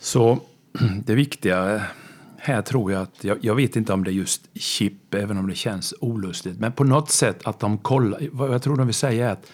Så 0.00 0.38
det 1.04 1.14
viktiga 1.14 1.82
här 2.36 2.62
tror 2.62 2.92
jag 2.92 3.02
att, 3.02 3.24
jag, 3.24 3.38
jag, 3.40 3.54
vet 3.54 3.76
inte 3.76 3.92
om 3.92 4.04
det 4.04 4.10
är 4.10 4.12
just 4.12 4.42
chip, 4.54 5.14
även 5.14 5.38
om 5.38 5.48
det 5.48 5.54
känns 5.54 5.94
olustigt. 6.00 6.60
Men 6.60 6.72
på 6.72 6.84
något 6.84 7.10
sätt 7.10 7.46
att 7.46 7.60
de 7.60 7.78
kollar, 7.78 8.28
vad 8.32 8.54
jag 8.54 8.62
tror 8.62 8.76
de 8.76 8.86
vill 8.86 8.94
säga 8.94 9.28
är 9.28 9.32
att 9.32 9.46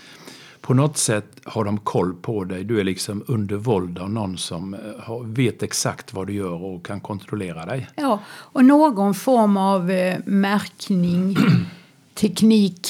på 0.60 0.74
något 0.74 0.96
sätt 0.96 1.40
har 1.44 1.64
de 1.64 1.78
koll 1.78 2.14
på 2.14 2.44
dig. 2.44 2.64
Du 2.64 2.80
är 2.80 2.84
liksom 2.84 3.24
under 3.26 3.56
våld 3.56 3.98
av 3.98 4.10
någon 4.10 4.38
som 4.38 4.74
eh, 4.74 5.20
vet 5.24 5.62
exakt 5.62 6.14
vad 6.14 6.26
du 6.26 6.32
gör 6.32 6.64
och 6.64 6.86
kan 6.86 7.00
kontrollera 7.00 7.66
dig. 7.66 7.88
Ja, 7.94 8.18
och 8.28 8.64
någon 8.64 9.14
form 9.14 9.56
av 9.56 9.90
eh, 9.90 10.18
märkning, 10.24 11.36
teknik. 12.20 12.88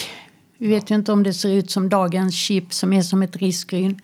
Vi 0.58 0.68
vet 0.68 0.90
ju 0.90 0.94
inte 0.94 1.12
om 1.12 1.22
det 1.22 1.34
ser 1.34 1.50
ut 1.52 1.70
som 1.70 1.88
dagens 1.88 2.34
chip 2.34 2.72
som 2.72 2.92
är 2.92 3.02
som 3.02 3.22
ett 3.22 3.36
risgryn. 3.36 4.00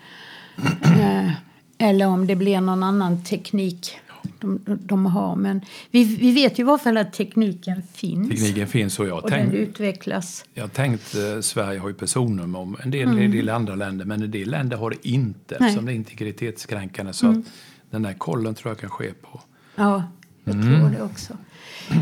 Eh, 0.82 1.30
eller 1.78 2.06
om 2.06 2.26
det 2.26 2.36
blir 2.36 2.60
någon 2.60 2.82
annan 2.82 3.24
teknik 3.24 3.98
de, 4.38 4.60
de 4.64 5.06
har. 5.06 5.36
Men 5.36 5.60
vi, 5.90 6.04
vi 6.04 6.32
vet 6.32 6.58
ju 6.58 6.62
i 6.62 6.64
varje 6.64 6.82
fall 6.82 6.96
att 6.96 7.12
tekniken 7.12 7.82
finns. 7.92 8.28
Tekniken 8.28 8.66
finns 8.66 8.98
och 8.98 9.06
jag 9.06 9.24
och 9.24 9.30
tänkt, 9.30 9.52
den 9.52 9.60
utvecklas. 9.60 10.44
Jag 10.54 10.62
har 10.62 10.68
tänkt, 10.68 11.14
eh, 11.14 11.40
Sverige 11.40 11.78
har 11.78 11.88
ju 11.88 11.94
personnummer 11.94 12.58
om 12.58 12.76
en 12.82 12.90
del, 12.90 13.08
mm. 13.08 13.24
en 13.24 13.30
del 13.30 13.48
andra 13.48 13.74
länder 13.74 14.04
men 14.04 14.22
en 14.22 14.30
del 14.30 14.50
länder 14.50 14.76
har 14.76 14.90
det 14.90 15.08
inte 15.08 15.56
Nej. 15.60 15.74
som 15.74 15.86
det 15.86 15.92
är 15.92 15.94
integritetskränkande. 15.94 17.12
Så 17.12 17.26
mm. 17.26 17.38
att 17.38 17.46
den 17.90 18.02
där 18.02 18.12
kollen 18.12 18.54
tror 18.54 18.70
jag 18.70 18.78
kan 18.78 18.90
ske 18.90 19.12
på. 19.12 19.40
Ja, 19.76 20.02
jag 20.46 20.54
mm. 20.54 20.80
tror 20.80 20.90
det 20.90 21.02
också. 21.02 21.36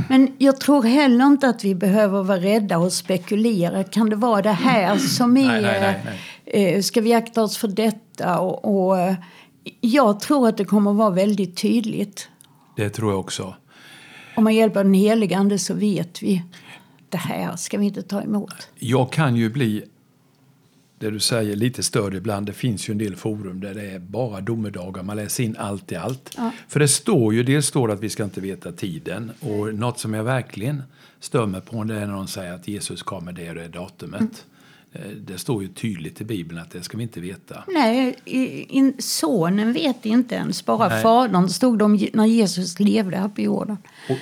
Men 0.08 0.34
jag 0.38 0.60
tror 0.60 0.82
heller 0.82 1.26
inte 1.26 1.48
att 1.48 1.64
vi 1.64 1.74
behöver 1.74 2.22
vara 2.22 2.38
rädda 2.38 2.78
och 2.78 2.92
spekulera. 2.92 3.84
Kan 3.84 4.10
det 4.10 4.16
vara 4.16 4.42
det 4.42 4.52
här 4.52 4.98
som 4.98 5.36
är... 5.36 5.46
Nej, 5.46 5.62
nej, 5.62 6.00
nej, 6.04 6.76
eh, 6.76 6.82
ska 6.82 7.00
vi 7.00 7.14
akta 7.14 7.42
oss 7.42 7.56
för 7.56 7.68
detta? 7.68 8.38
Och, 8.38 8.86
och 8.86 8.98
eh, 8.98 9.14
jag 9.80 10.20
tror 10.20 10.48
att 10.48 10.56
det 10.56 10.64
kommer 10.64 10.90
att 10.90 10.96
vara 10.96 11.10
väldigt 11.10 11.56
tydligt. 11.56 12.28
Det 12.76 12.90
tror 12.90 13.10
jag 13.12 13.20
också. 13.20 13.54
Om 14.36 14.44
man 14.44 14.54
hjälper 14.54 14.84
den 14.84 14.94
helige 14.94 15.36
Ande 15.36 15.58
så 15.58 15.74
vet 15.74 16.22
vi. 16.22 16.42
Det 17.08 17.18
här 17.18 17.56
ska 17.56 17.78
vi 17.78 17.86
inte 17.86 18.02
ta 18.02 18.22
emot. 18.22 18.68
Jag 18.74 19.12
kan 19.12 19.36
ju 19.36 19.50
bli, 19.50 19.84
det 21.04 21.10
du 21.10 21.20
säger, 21.20 21.56
lite 21.56 21.82
störd 21.82 22.14
ibland. 22.14 22.46
Det 22.46 22.52
finns 22.52 22.88
ju 22.88 22.92
en 22.92 22.98
del 22.98 23.16
forum 23.16 23.60
där 23.60 23.74
det 23.74 23.90
är 23.90 23.98
bara 23.98 24.40
domedagar. 24.40 25.02
Man 25.02 25.16
läser 25.16 25.44
in 25.44 25.56
allt 25.58 25.92
i 25.92 25.96
allt. 25.96 26.34
Ja. 26.36 26.50
För 26.68 26.80
det 26.80 26.88
står 26.88 27.34
ju, 27.34 27.42
dels 27.42 27.66
står 27.66 27.88
det 27.88 27.94
att 27.94 28.02
vi 28.02 28.10
ska 28.10 28.24
inte 28.24 28.40
veta 28.40 28.72
tiden. 28.72 29.30
Och 29.40 29.74
något 29.74 29.98
som 29.98 30.14
jag 30.14 30.24
verkligen 30.24 30.82
stör 31.20 31.46
mig 31.46 31.60
på 31.60 31.84
det 31.84 31.94
är 31.94 32.06
när 32.06 32.14
de 32.14 32.26
säger 32.26 32.52
att 32.52 32.68
Jesus 32.68 33.02
kommer 33.02 33.32
det 33.32 33.48
och 33.48 33.54
det 33.54 33.68
datumet. 33.68 34.20
Mm. 34.20 34.32
Eh, 34.92 35.16
det 35.16 35.38
står 35.38 35.62
ju 35.62 35.68
tydligt 35.68 36.20
i 36.20 36.24
Bibeln 36.24 36.60
att 36.60 36.70
det 36.70 36.82
ska 36.82 36.96
vi 36.96 37.02
inte 37.02 37.20
veta. 37.20 37.64
Nej, 37.68 38.16
in, 38.24 38.94
sonen 38.98 39.72
vet 39.72 40.06
inte 40.06 40.34
ens. 40.34 40.64
Bara 40.64 40.88
Nej. 40.88 41.02
fadern 41.02 41.48
stod 41.48 41.78
de 41.78 42.08
när 42.12 42.26
Jesus 42.26 42.80
levde 42.80 43.16
här 43.16 43.28
på 43.28 43.40
jorden. 43.40 43.76
Och, 44.10 44.16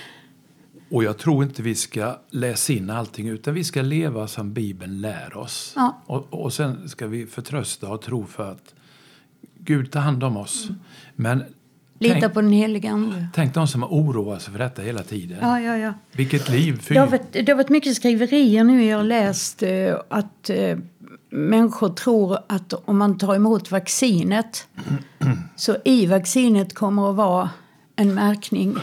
och, 0.93 1.05
jag 1.05 1.19
tror 1.19 1.45
inte 1.45 1.63
vi 1.63 1.75
ska 1.75 2.17
läsa 2.31 2.73
in 2.73 2.91
allting 2.91 3.29
utan 3.29 3.55
vi 3.55 3.65
ska 3.65 3.83
leva 3.83 4.29
som 4.29 4.53
Bibeln 4.53 5.01
lär 5.01 5.37
oss. 5.37 5.73
Ja. 5.77 6.03
Och, 6.07 6.27
och 6.31 6.53
sen 6.53 6.89
ska 6.89 7.07
vi 7.07 7.27
förtrösta 7.27 7.89
och 7.89 8.03
tro 8.03 8.27
för 8.27 8.53
att 8.53 8.75
Gud 9.59 9.93
tar 9.93 10.01
hand 10.01 10.25
om 10.25 10.37
oss. 10.37 10.69
Mm. 10.69 10.81
Men 11.17 11.45
Lita 11.99 12.21
tänk, 12.21 12.35
på 12.35 12.41
den 12.41 12.53
helige 12.53 12.91
Ande. 12.91 13.27
Tänk 13.35 13.55
de 13.55 13.69
som 13.69 13.83
har 13.83 13.89
oroat 13.89 14.43
sig 14.43 14.53
för 14.53 14.59
detta 14.59 14.83
hela 14.83 15.03
tiden. 15.03 15.39
Ja, 15.41 15.61
ja, 15.61 15.77
ja. 15.77 15.95
Vilket 16.13 16.49
liv! 16.49 16.81
För... 16.81 16.95
Det, 16.95 17.01
har 17.01 17.07
varit, 17.07 17.33
det 17.33 17.49
har 17.49 17.55
varit 17.55 17.69
mycket 17.69 17.97
skriverier 17.97 18.65
nu. 18.65 18.85
Jag 18.85 18.97
har 18.97 19.05
läst 19.05 19.63
eh, 19.63 19.95
att 20.09 20.51
eh, 20.51 20.79
människor 21.31 21.89
tror 21.89 22.39
att 22.47 22.73
om 22.73 22.99
man 22.99 23.19
tar 23.19 23.35
emot 23.35 23.71
vaccinet 23.71 24.69
så 25.57 25.77
i 25.85 26.07
vaccinet 26.07 26.75
kommer 26.75 27.11
att 27.11 27.17
vara 27.17 27.51
en 27.97 28.15
märkning 28.15 28.77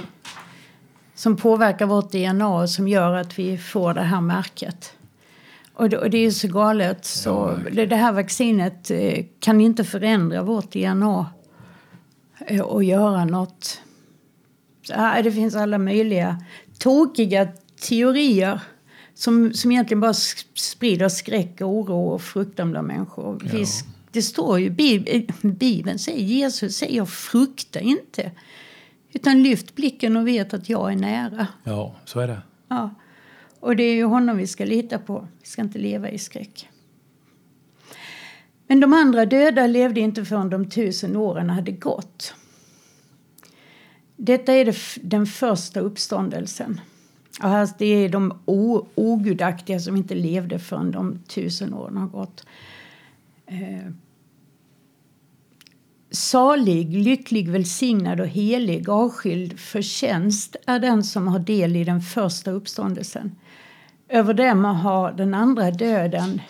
som 1.20 1.36
påverkar 1.36 1.86
vårt 1.86 2.12
DNA 2.12 2.48
och 2.48 2.70
som 2.70 2.88
gör 2.88 3.14
att 3.14 3.40
vi 3.40 3.58
får 3.58 3.94
det 3.94 4.02
här 4.02 4.22
märket. 4.22 4.94
Och 5.74 5.90
det, 5.90 5.98
och 5.98 6.10
det 6.10 6.18
är 6.18 6.32
så 6.32 6.48
galet. 6.48 7.06
Så 7.06 7.60
ja, 7.72 7.86
det 7.86 7.96
här 7.96 8.12
vaccinet 8.12 8.92
eh, 8.92 9.26
kan 9.40 9.62
inte 9.62 9.84
förändra 9.84 10.44
vårt 10.44 10.72
DNA 10.72 11.26
Eh, 12.48 12.62
och 12.62 12.84
göra 12.84 13.26
något. 13.26 13.82
Ja, 14.90 15.22
det 15.22 15.32
finns 15.32 15.56
alla 15.56 15.78
möjliga 15.78 16.44
tokiga 16.80 17.48
teorier 17.82 18.62
som, 19.14 19.54
som 19.54 19.72
egentligen 19.72 20.02
bara 20.02 20.14
sprider 20.54 21.10
skräck, 21.10 21.62
och 21.62 21.70
oro 21.70 22.08
och 22.08 22.22
fruktan 22.22 22.72
bland 22.72 22.88
människor. 22.88 23.42
Ja. 23.54 23.66
det 24.12 24.22
står 24.22 24.60
ju, 24.60 24.70
Bibeln 25.42 26.00
säger, 26.00 26.24
Jesus 26.24 26.78
säger 26.78 27.06
frukta 27.06 27.80
inte. 27.80 28.32
Utan 29.14 29.44
lyft 29.44 29.76
blicken 29.76 30.18
och 30.18 30.28
vet 30.28 30.54
att 30.54 30.70
jag 30.70 30.92
är 30.92 30.96
nära. 30.96 31.48
Ja, 31.64 31.96
så 32.06 32.20
är 32.20 32.28
det. 32.28 32.42
Ja. 32.68 32.90
Och 33.60 33.76
det 33.76 33.84
är 33.84 33.94
ju 33.94 34.04
honom 34.04 34.38
vi 34.38 34.48
ska 34.48 34.66
lita 34.66 35.00
på. 35.00 35.28
Vi 35.42 35.48
ska 35.48 35.62
inte 35.62 35.80
leva 35.80 36.10
i 36.10 36.18
skräck. 36.18 36.70
Men 38.68 38.80
de 38.80 38.94
andra 38.94 39.26
döda 39.26 39.68
levde 39.68 40.00
inte 40.00 40.26
förrän 40.26 40.50
de 40.50 40.70
tusen 40.70 41.16
åren 41.16 41.50
hade 41.50 41.72
gått. 41.72 42.34
Detta 44.16 44.54
är 44.54 44.76
den 45.08 45.26
första 45.26 45.80
uppståndelsen. 45.80 46.82
Alltså 47.40 47.76
det 47.80 47.86
är 47.86 48.10
de 48.10 48.40
ogudaktiga 48.96 49.80
som 49.80 49.96
inte 49.96 50.16
levde 50.16 50.60
förrän 50.60 50.92
de 50.92 51.20
tusen 51.28 51.74
åren 51.74 51.98
har 51.98 52.08
gått. 52.08 52.46
Salig, 56.12 56.98
lycklig, 56.98 57.50
välsignad 57.50 58.20
och 58.20 58.28
helig, 58.28 58.90
avskild 58.90 59.60
för 59.60 59.82
tjänst 59.82 60.56
är 60.68 60.80
den 60.80 61.04
som 61.04 61.28
har 61.28 61.40
del 61.40 61.76
i 61.76 61.84
den 61.84 62.02
första 62.02 62.52
uppståndelsen. 62.52 63.36
Över 64.08 64.34
dem 64.34 64.66
har 64.66 65.12
den 65.12 65.34
andra 65.34 65.72
döden 65.72 66.42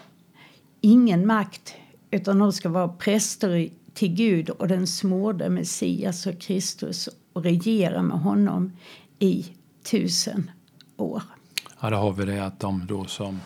ingen 0.82 1.28
makt 1.28 1.74
utan 2.12 2.40
de 2.40 2.54
ska 2.54 2.70
vara 2.70 2.88
präster 2.88 3.70
till 3.94 4.16
Gud 4.16 4.50
och 4.50 4.68
den 4.68 4.88
smorde 4.88 5.50
Messias 5.50 6.28
och 6.28 6.40
Kristus 6.40 7.10
och 7.34 7.44
regera 7.44 8.02
med 8.02 8.20
honom 8.20 8.72
i 9.20 9.46
tusen 9.84 10.52
år. 10.98 11.22
Ja, 11.80 11.90
då 11.90 11.98
har 11.98 12.14
vi 12.14 12.26
det 12.26 12.46
att 12.46 12.60
de 12.60 12.86
då 12.88 13.06
som 13.06 13.40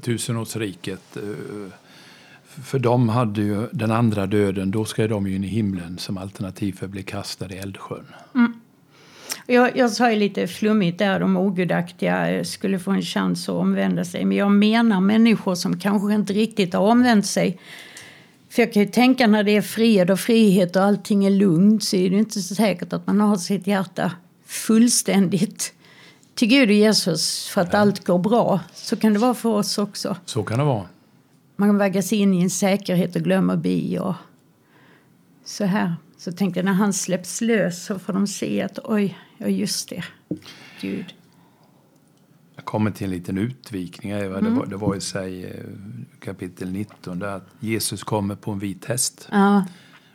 tusenårsriket 0.00 1.16
eh, 1.16 1.22
för 2.64 2.78
de 2.78 3.08
hade 3.08 3.40
ju 3.40 3.68
den 3.72 3.90
andra 3.90 4.26
döden, 4.26 4.70
då 4.70 4.84
ska 4.84 5.08
de 5.08 5.26
ju 5.26 5.36
in 5.36 5.44
i 5.44 5.46
himlen 5.46 5.98
som 5.98 6.18
alternativ 6.18 6.72
för 6.72 6.84
att 6.86 6.92
bli 6.92 7.02
kastade 7.02 7.54
i 7.54 7.58
eldsjön. 7.58 8.06
Mm. 8.34 8.60
Jag, 9.46 9.76
jag 9.76 9.90
sa 9.90 10.10
ju 10.10 10.18
lite 10.18 10.46
flummigt 10.46 10.98
där 10.98 11.20
de 11.20 11.36
ogudaktiga 11.36 12.44
skulle 12.44 12.78
få 12.78 12.90
en 12.90 13.02
chans 13.02 13.48
att 13.48 13.54
omvända 13.54 14.04
sig. 14.04 14.24
Men 14.24 14.36
jag 14.36 14.50
menar 14.50 15.00
människor 15.00 15.54
som 15.54 15.78
kanske 15.78 16.14
inte 16.14 16.32
riktigt 16.32 16.74
har 16.74 16.80
omvänt 16.80 17.26
sig. 17.26 17.58
För 18.48 18.62
jag 18.62 18.72
kan 18.72 18.82
ju 18.82 18.88
tänka 18.88 19.26
när 19.26 19.42
det 19.42 19.56
är 19.56 19.62
fred 19.62 20.10
och 20.10 20.20
frihet 20.20 20.76
och 20.76 20.82
allting 20.82 21.24
är 21.24 21.30
lugnt 21.30 21.84
så 21.84 21.96
är 21.96 22.10
det 22.10 22.16
inte 22.16 22.40
så 22.40 22.54
säkert 22.54 22.92
att 22.92 23.06
man 23.06 23.20
har 23.20 23.36
sitt 23.36 23.66
hjärta 23.66 24.12
fullständigt 24.46 25.72
till 26.34 26.48
Gud 26.48 26.68
och 26.68 26.74
Jesus 26.74 27.48
för 27.48 27.60
att 27.60 27.72
Nej. 27.72 27.80
allt 27.80 28.04
går 28.04 28.18
bra. 28.18 28.60
Så 28.74 28.96
kan 28.96 29.12
det 29.12 29.18
vara 29.18 29.34
för 29.34 29.48
oss 29.48 29.78
också. 29.78 30.16
Så 30.24 30.42
kan 30.42 30.58
det 30.58 30.64
vara. 30.64 30.84
Man 31.56 31.78
vaggas 31.78 32.12
in 32.12 32.34
i 32.34 32.42
en 32.42 32.50
säkerhet 32.50 33.16
och 33.16 33.22
glömmer 33.22 33.56
bi. 33.56 33.98
Och 33.98 34.14
så 35.44 35.64
här. 35.64 35.94
Så 36.16 36.32
tänkte 36.32 36.58
jag 36.60 36.64
när 36.64 36.72
han 36.72 36.92
släpps 36.92 37.40
lös 37.40 37.84
så 37.84 37.98
får 37.98 38.12
de 38.12 38.26
se 38.26 38.62
att 38.62 38.78
oj, 38.84 39.18
ja 39.38 39.46
just 39.48 39.88
det. 39.88 40.04
Gud. 40.80 41.14
Jag 42.56 42.64
kommer 42.64 42.90
till 42.90 43.04
en 43.04 43.10
liten 43.10 43.38
utvikning. 43.38 44.12
Eva. 44.12 44.40
Det, 44.40 44.50
var, 44.50 44.66
det 44.66 44.76
var 44.76 44.96
i 44.96 45.00
sig 45.00 45.44
eh, 45.44 45.50
kapitel 46.20 46.72
19 46.72 47.18
där 47.18 47.28
att 47.36 47.48
Jesus 47.60 48.04
kommer 48.04 48.34
på 48.36 48.50
en 48.52 48.58
vit 48.58 48.84
häst. 48.84 49.28
Ja, 49.32 49.64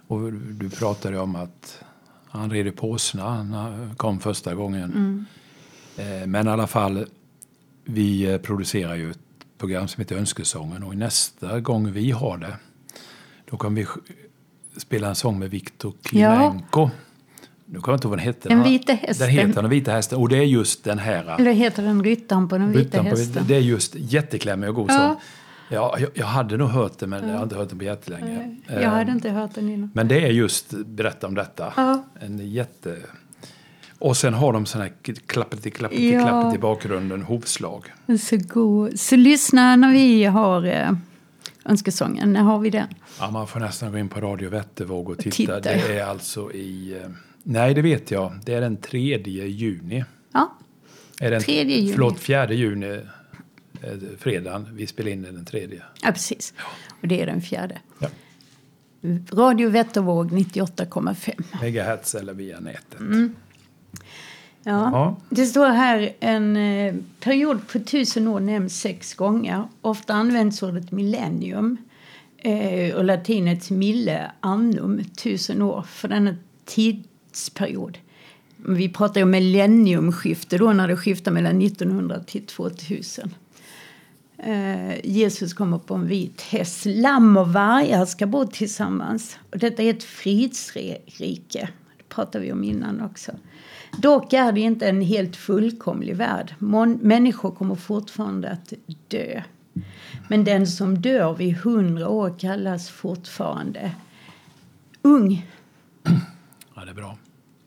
Och 0.08 0.34
du 0.34 0.70
pratade 0.70 1.20
om 1.20 1.36
att 1.36 1.84
han 2.30 2.52
red 2.52 2.68
i 2.68 2.72
påsna 2.72 3.44
när 3.44 3.58
han 3.58 3.96
kom 3.96 4.20
första 4.20 4.56
gången. 4.56 5.26
Eh, 5.98 6.28
Men 6.28 6.48
i 6.48 6.50
alla 6.50 6.68
fall, 6.68 7.06
vi 7.86 8.32
eh, 8.34 8.38
producerar 8.38 8.96
ju 8.96 9.14
program 9.62 9.88
som 9.88 10.02
heter 10.02 10.16
Önskesången 10.16 10.84
och 10.84 10.96
nästa 10.98 11.60
gång 11.60 11.92
vi 11.92 12.12
har 12.12 12.38
det 12.38 12.54
då 13.50 13.58
kommer 13.58 13.82
vi 13.82 13.88
spela 14.80 15.08
en 15.08 15.16
sång 15.16 15.40
med 15.40 15.50
Viktor 15.50 15.94
Klimenko. 16.04 16.90
Nu 17.66 17.80
kommer 17.80 17.94
jag 17.94 17.98
inte 17.98 18.08
ihåg 18.08 18.10
vad 18.10 18.20
den 18.20 18.26
heter. 18.26 18.50
Den 18.50 18.64
vita 18.64 18.94
hästen. 18.94 19.28
Den 19.28 19.36
heter 19.48 19.62
Den 19.62 19.70
vita 19.72 19.92
hästen 19.92 20.18
och 20.20 20.30
det 20.30 20.38
är 20.38 20.44
just 20.44 20.84
den 20.84 21.00
här. 21.00 21.36
eller 21.40 21.52
heter 21.54 21.84
den 21.84 22.04
Ryttaren 22.04 22.48
på 22.48 22.58
den 22.58 22.72
vita 22.72 23.02
hästen? 23.02 23.44
Det 23.48 23.56
är 23.56 23.60
just 23.60 23.96
jätteklämmig 23.96 24.70
och 24.70 24.76
god 24.76 24.90
Ja. 24.92 24.98
sång. 24.98 25.16
Ja, 25.70 25.96
jag, 26.00 26.10
jag 26.14 26.26
hade 26.26 26.58
nog 26.58 26.70
hört 26.70 27.00
det 27.00 27.08
men 27.08 27.30
jag 27.30 27.36
har 27.36 27.44
inte 27.44 27.56
hört 27.56 27.70
den 27.70 27.78
på 27.78 27.84
jättelänge. 27.84 28.58
Jag 28.68 28.90
hade 28.90 29.12
inte 29.12 29.30
hört 29.30 29.56
den 29.56 29.70
innan. 29.70 29.92
Men 29.94 30.08
det 30.08 30.26
är 30.26 30.32
just 30.32 30.74
Berätta 30.86 31.28
om 31.28 31.36
detta. 31.36 31.74
Ja. 31.76 32.04
En 32.20 32.52
jätte... 32.52 32.98
Och 34.02 34.18
sen 34.18 34.34
har 34.34 34.54
de 34.54 34.66
sån 34.66 34.82
här 34.82 34.92
klappeti 35.26 35.72
klappeti 35.72 36.14
Ja. 36.14 36.22
klappet 36.22 36.56
i 36.56 36.62
bakgrunden, 36.62 37.22
hovslag. 37.22 37.86
Så 38.20 38.38
god. 38.48 39.00
Så 39.00 39.16
lyssna 39.16 39.76
när 39.76 39.94
vi 39.94 40.24
har 40.26 40.66
eh, 40.66 40.92
önskesången. 41.66 42.34
När 42.34 42.42
har 42.42 42.60
vi 42.60 42.70
den? 42.70 42.88
Ja, 43.20 43.32
man 43.32 43.48
får 43.48 43.60
nästan 43.60 43.92
gå 43.92 43.98
in 43.98 44.10
på 44.10 44.22
Radio 44.22 44.50
Vättervåg 44.50 45.10
och 45.10 45.18
titta. 45.18 45.36
Titta. 45.36 45.60
Det 45.60 45.98
är 46.00 46.06
alltså 46.06 46.52
i... 46.54 47.00
eh, 47.04 47.10
Nej, 47.44 47.74
det 47.74 47.82
vet 47.82 48.12
jag. 48.12 48.40
Det 48.46 48.54
är 48.54 48.62
den 48.62 48.78
3 48.78 49.18
juni. 49.48 50.04
Ja, 50.34 50.58
Är 51.20 51.32
den, 51.32 51.42
3 51.42 51.64
juni. 51.64 51.92
Förlåt, 51.94 52.20
4 52.20 52.54
juni. 52.54 52.88
eh, 53.82 53.90
Fredagen. 54.20 54.68
Vi 54.74 54.88
spelar 54.88 55.12
in 55.12 55.22
den 55.22 55.36
den 55.36 55.46
tredje. 55.46 55.82
ja 56.04 56.12
precis. 56.12 56.54
Och 57.02 57.08
det 57.08 57.22
är 57.22 57.26
den 57.26 57.42
fjärde. 57.42 57.78
Ja. 58.00 58.08
Radio 59.32 59.70
Vättervåg 59.70 60.32
98,5. 60.32 61.44
Megahertz 61.62 62.16
eller 62.16 62.34
via 62.34 62.60
nätet. 62.60 63.00
Mm. 63.00 63.36
Ja. 64.64 64.90
Ja. 64.92 65.18
Det 65.30 65.46
står 65.46 65.68
här 65.68 66.14
en 66.20 66.58
eh, 66.58 66.96
period 67.20 67.68
på 67.68 67.80
tusen 67.80 68.28
år 68.28 68.40
nämns 68.40 68.82
sex 68.82 69.14
gånger. 69.14 69.64
Ofta 69.82 70.14
används 70.14 70.64
ordet 70.64 70.92
millennium 70.92 71.78
eh, 72.38 72.96
och 72.96 73.04
latinets 73.04 73.70
mille 73.72 74.32
annum, 74.40 75.04
tusen 75.04 75.62
år, 75.62 75.82
för 75.82 76.08
denna 76.08 76.36
tidsperiod. 76.66 77.98
Vi 78.66 78.90
pratar 78.90 79.20
ju 79.20 79.24
om 79.24 79.32
millenniumskifte 79.32 80.58
då 80.58 80.74
när 80.74 80.88
det 80.88 80.98
skiftar 80.98 81.32
mellan 81.32 81.62
1900 81.62 82.24
till 82.24 82.46
2000. 82.46 83.36
Eh, 84.38 85.06
Jesus 85.06 85.54
kommer 85.54 85.78
på 85.78 85.96
en 85.96 86.08
vit 86.08 86.42
häst. 86.42 86.86
Lamm 86.86 87.38
och 87.38 87.54
vargar 87.54 88.06
ska 88.06 88.28
bo 88.28 88.46
tillsammans. 88.46 89.38
Och 89.52 89.60
detta 89.60 89.84
är 89.84 89.90
ett 89.90 90.04
fridsrike. 90.04 91.70
Det 91.98 92.10
pratade 92.10 92.46
vi 92.46 92.52
om 92.52 92.64
innan 92.64 93.02
också. 93.02 93.32
Dock 93.98 94.34
är 94.34 94.52
det 94.52 94.60
inte 94.60 94.90
en 94.90 95.02
helt 95.02 95.36
fullkomlig 95.36 96.16
värld. 96.16 96.56
Mon- 96.60 97.00
människor 97.02 97.52
kommer 97.52 97.76
fortfarande 97.76 98.52
att 98.52 98.74
dö. 99.08 99.42
Men 100.28 100.44
den 100.44 100.68
som 100.68 101.02
dör 101.02 101.34
vid 101.34 101.56
hundra 101.58 102.10
år 102.10 102.40
kallas 102.40 102.90
fortfarande 102.90 103.92
ung. 105.02 105.46
ja, 106.76 106.86
det 106.86 106.92
är 106.92 106.96
bra. 106.96 107.18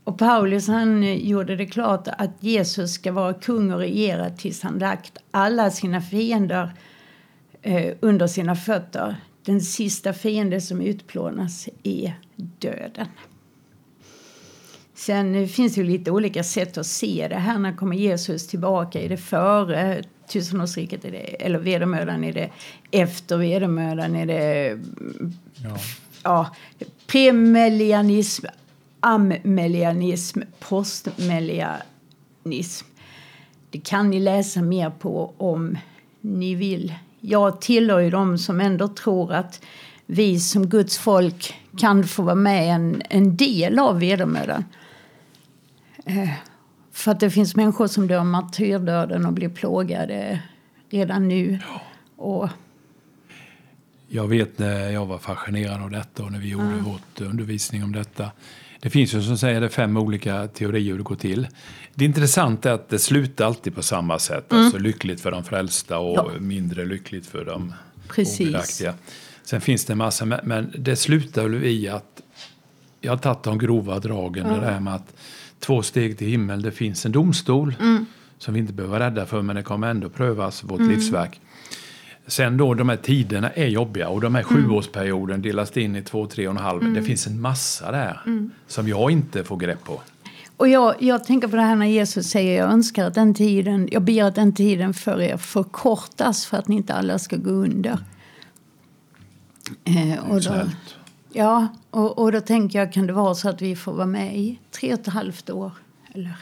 Och 0.04 0.18
Paulus 0.18 0.68
han 0.68 1.02
eh, 1.02 1.14
gjorde 1.14 1.56
det 1.56 1.66
klart 1.66 2.08
att 2.08 2.30
Jesus 2.40 2.92
ska 2.92 3.12
vara 3.12 3.34
kung 3.34 3.72
och 3.72 3.78
regera 3.78 4.30
tills 4.30 4.62
han 4.62 4.78
lagt 4.78 5.18
alla 5.30 5.70
sina 5.70 6.00
fiender 6.00 6.72
eh, 7.62 7.94
under 8.00 8.26
sina 8.26 8.56
fötter. 8.56 9.16
Den 9.44 9.60
sista 9.60 10.12
fiende 10.12 10.60
som 10.60 10.80
utplånas 10.80 11.68
är 11.82 12.14
döden. 12.36 13.06
Sen 14.94 15.34
eh, 15.34 15.46
finns 15.46 15.74
det 15.74 15.80
ju 15.80 15.86
lite 15.86 16.10
olika 16.10 16.44
sätt 16.44 16.78
att 16.78 16.86
se 16.86 17.26
det 17.28 17.38
här. 17.38 17.58
När 17.58 17.72
kommer 17.72 17.96
Jesus 17.96 18.46
tillbaka? 18.46 19.00
Är 19.00 19.08
det 19.08 19.16
före 19.16 20.02
tusenårsriket? 20.28 21.04
Är 21.04 21.10
det, 21.10 21.18
eller 21.18 21.58
vedermödan? 21.58 22.24
Är 22.24 22.32
det 22.32 22.50
efter 22.90 23.36
vedermödan? 23.36 24.16
Är 24.16 24.26
det 24.26 24.78
Ja. 25.62 25.76
ja, 26.22 26.50
premillianism, 27.06 28.46
ammelianism, 29.00 30.40
postmelianism. 30.60 32.86
Det 33.70 33.78
kan 33.78 34.10
ni 34.10 34.20
läsa 34.20 34.62
mer 34.62 34.90
på 34.90 35.34
om 35.36 35.78
ni 36.20 36.54
vill. 36.54 36.94
Jag 37.20 37.60
tillhör 37.60 38.00
ju 38.00 38.10
de 38.10 38.38
som 38.38 38.60
ändå 38.60 38.88
tror 38.88 39.32
att 39.32 39.60
vi 40.06 40.40
som 40.40 40.68
Guds 40.68 40.98
folk 40.98 41.54
kan 41.78 42.04
få 42.04 42.22
vara 42.22 42.34
med 42.34 42.74
en, 42.74 43.02
en 43.10 43.36
del 43.36 43.78
av 43.78 44.00
vedermödan. 44.00 44.64
För 46.92 47.10
att 47.10 47.20
det 47.20 47.30
finns 47.30 47.56
människor 47.56 47.86
som 47.86 48.06
dör 48.08 48.24
martyrdöden 48.24 49.26
och 49.26 49.32
blir 49.32 49.48
plågade 49.48 50.42
redan 50.90 51.28
nu. 51.28 51.58
Och 52.16 52.48
Jag 54.08 54.28
vet 54.28 54.58
när 54.58 54.90
jag 54.90 55.06
var 55.06 55.18
fascinerad 55.18 55.82
av 55.82 55.90
detta 55.90 56.22
och 56.24 56.32
när 56.32 56.38
vi 56.38 56.48
gjorde 56.48 56.76
vårt 56.76 57.20
undervisning 57.20 57.84
om 57.84 57.92
detta. 57.92 58.30
Det 58.80 58.90
finns 58.90 59.14
ju 59.14 59.22
som 59.22 59.38
säger 59.38 59.60
det 59.60 59.68
fem 59.68 59.96
olika 59.96 60.48
teorier 60.48 60.90
hur 60.90 60.98
det 60.98 61.04
går 61.04 61.16
till. 61.16 61.48
Det 61.94 62.04
intressanta 62.04 62.70
är 62.70 62.74
att 62.74 62.88
det 62.88 62.98
slutar 62.98 63.44
alltid 63.44 63.74
på 63.74 63.82
samma 63.82 64.18
sätt. 64.18 64.52
Alltså 64.52 64.78
lyckligt 64.78 65.20
för 65.20 65.30
de 65.30 65.44
frälsta 65.44 65.98
och 65.98 66.16
Ja. 66.16 66.30
mindre 66.40 66.84
lyckligt 66.84 67.26
för 67.26 67.44
de 67.44 67.74
Precis. 68.08 68.40
obedaktiga. 68.40 68.94
Sen 69.44 69.60
finns 69.60 69.84
det 69.84 69.92
en 69.92 69.98
massa, 69.98 70.24
men- 70.24 70.72
det 70.78 70.96
slutar 70.96 71.42
väl 71.42 71.64
i 71.64 71.88
att 71.88 72.22
jag 73.00 73.12
har 73.12 73.16
tagit 73.18 73.42
de 73.42 73.58
grova 73.58 73.98
dragen. 73.98 74.48
Det 74.48 74.60
där 74.60 74.80
med 74.80 74.94
att 74.94 75.14
två 75.66 75.82
steg 75.82 76.18
till 76.18 76.26
himmel, 76.28 76.62
det 76.62 76.72
finns 76.72 77.06
en 77.06 77.12
domstol 77.12 77.74
som 78.38 78.54
vi 78.54 78.60
inte 78.60 78.72
behöver 78.72 78.98
vara 78.98 79.06
rädda 79.06 79.26
för, 79.26 79.42
men 79.42 79.56
det 79.56 79.62
kommer 79.62 79.88
ändå 79.88 80.08
prövas, 80.08 80.64
vårt 80.64 80.80
livsverk. 80.80 81.40
Sen 82.26 82.56
då, 82.56 82.74
de 82.74 82.88
här 82.88 82.96
tiderna 82.96 83.50
är 83.50 83.66
jobbiga 83.66 84.08
och 84.08 84.20
de 84.20 84.34
här 84.34 84.42
sjuårsperioden 84.42 85.42
delas 85.42 85.76
in 85.76 85.96
i 85.96 86.02
två, 86.02 86.26
tre 86.26 86.48
och 86.48 86.54
en 86.54 86.60
halv. 86.60 86.92
Det 86.94 87.02
finns 87.02 87.26
en 87.26 87.40
massa 87.40 87.92
där 87.92 88.20
som 88.66 88.88
jag 88.88 89.10
inte 89.10 89.44
får 89.44 89.56
grepp 89.56 89.84
på. 89.84 90.00
Och 90.56 90.68
jag, 90.68 90.94
jag 90.98 91.24
tänker 91.24 91.48
på 91.48 91.56
det 91.56 91.62
här 91.62 91.76
när 91.76 91.86
Jesus 91.86 92.26
säger 92.26 92.58
jag 92.58 92.72
önskar 92.72 93.06
att 93.06 93.14
den 93.14 93.34
tiden, 93.34 93.88
jag 93.92 94.02
ber 94.02 94.24
att 94.24 94.34
den 94.34 94.52
tiden 94.52 94.94
för 94.94 95.22
er 95.22 95.36
förkortas 95.36 96.46
för 96.46 96.56
att 96.56 96.68
ni 96.68 96.76
inte 96.76 96.94
alla 96.94 97.18
ska 97.18 97.36
gå 97.36 97.50
under. 97.50 97.98
Eh, 99.84 100.30
och 100.30 100.42
då. 100.42 100.54
Ja, 101.34 101.68
och, 101.90 102.18
och 102.18 102.32
då 102.32 102.40
tänker 102.40 102.78
jag 102.78 102.92
kan 102.92 103.06
det 103.06 103.12
vara 103.12 103.34
så 103.34 103.48
att 103.48 103.62
vi 103.62 103.76
får 103.76 103.92
vara 103.92 104.06
med 104.06 104.36
i 104.36 104.58
tre 104.70 104.94
och 104.94 105.00
ett 105.00 105.06
halvt 105.06 105.50
år 105.50 105.72
eller 106.14 106.36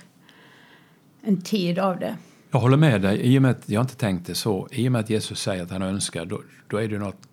en 1.23 1.43
tid 1.43 1.79
av 1.79 1.99
det. 1.99 2.17
Jag 2.51 2.61
håller 2.61 2.77
med 2.77 3.03
dig. 3.03 3.21
I 3.21 3.39
och 3.39 3.43
med 3.43 3.51
att 3.51 3.69
jag 3.69 3.83
inte 3.83 3.97
tänkt 3.97 4.27
det 4.27 4.35
så. 4.35 4.69
I 4.71 4.89
och 4.89 4.93
med 4.93 5.01
att 5.01 5.11
Jesus 5.11 5.41
säger 5.41 5.63
att 5.63 5.71
han 5.71 5.83
önskar, 5.83 6.25
då, 6.25 6.43
då 6.69 6.77
är 6.77 6.89
det 6.89 6.99
något 6.99 7.29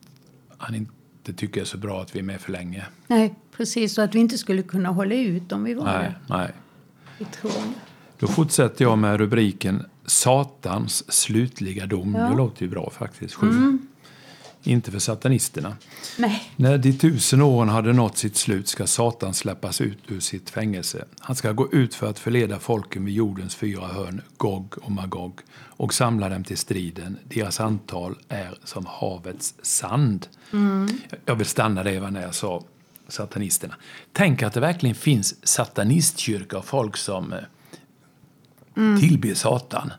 han 0.57 0.75
inte 0.75 1.33
tycker 1.33 1.61
är 1.61 1.65
så 1.65 1.77
bra 1.77 2.01
att 2.01 2.15
vi 2.15 2.19
är 2.19 2.23
med 2.23 2.41
för 2.41 2.51
länge. 2.51 2.85
Nej, 3.07 3.35
precis. 3.57 3.93
Så 3.93 4.01
att 4.01 4.15
vi 4.15 4.19
inte 4.19 4.37
skulle 4.37 4.61
kunna 4.61 4.89
hålla 4.89 5.15
ut 5.15 5.51
om 5.51 5.63
vi 5.63 5.73
var 5.73 5.85
Nej, 5.85 6.15
det 6.27 6.33
nej. 6.35 6.51
i 7.17 7.25
tron. 7.25 7.73
Då 8.19 8.27
fortsätter 8.27 8.85
jag 8.85 8.97
med 8.97 9.19
rubriken 9.19 9.85
Satans 10.05 11.11
slutliga 11.11 11.85
dom. 11.85 12.15
Ja. 12.15 12.29
Det 12.29 12.35
låter 12.35 12.63
ju 12.63 12.69
bra 12.69 12.89
faktiskt. 12.89 13.33
Sju. 13.33 13.77
Inte 14.63 14.91
för 14.91 14.99
satanisterna. 14.99 15.77
Nej. 16.17 16.51
När 16.55 16.77
de 16.77 16.93
tusen 16.93 17.41
åren 17.41 17.69
hade 17.69 17.93
nått 17.93 18.17
sitt 18.17 18.35
slut 18.35 18.67
ska 18.67 18.87
Satan 18.87 19.33
släppas 19.33 19.81
ut 19.81 19.97
ur 20.07 20.19
sitt 20.19 20.49
fängelse. 20.49 21.05
Han 21.19 21.35
ska 21.35 21.51
gå 21.51 21.71
ut 21.71 21.95
för 21.95 22.09
att 22.09 22.19
förleda 22.19 22.59
folken 22.59 23.05
vid 23.05 23.15
jordens 23.15 23.55
fyra 23.55 23.87
hörn, 23.87 24.21
Gog 24.37 24.75
och 24.81 24.91
Magog, 24.91 25.39
och 25.59 25.93
samla 25.93 26.29
dem 26.29 26.43
till 26.43 26.57
striden. 26.57 27.17
Deras 27.23 27.59
antal 27.59 28.15
är 28.29 28.57
som 28.63 28.85
havets 28.85 29.53
sand. 29.61 30.27
Jag 31.25 31.35
vill 31.35 31.47
stanna 31.47 31.83
där 31.83 32.11
när 32.11 32.21
jag 32.21 32.35
sa 32.35 32.63
satanisterna. 33.07 33.75
Tänk 34.13 34.43
att 34.43 34.53
det 34.53 34.59
verkligen 34.59 34.95
finns 34.95 35.47
satanistkyrka 35.47 36.57
och 36.57 36.65
folk 36.65 36.97
som 36.97 37.33
eh, 38.79 38.99
tillber 38.99 39.33
Satan. 39.33 39.93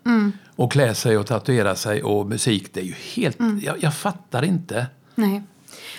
Och 0.57 0.73
klär 0.73 0.95
sig 0.95 1.19
och 1.19 1.27
tatuerar 1.27 1.75
sig 1.75 2.03
och 2.03 2.27
musik. 2.27 2.75
Det 2.75 2.81
är 2.81 2.85
ju 2.85 2.95
helt... 3.15 3.39
Jag, 3.63 3.77
jag 3.81 3.95
fattar 3.95 4.45
inte. 4.45 4.87
Nej. 5.15 5.43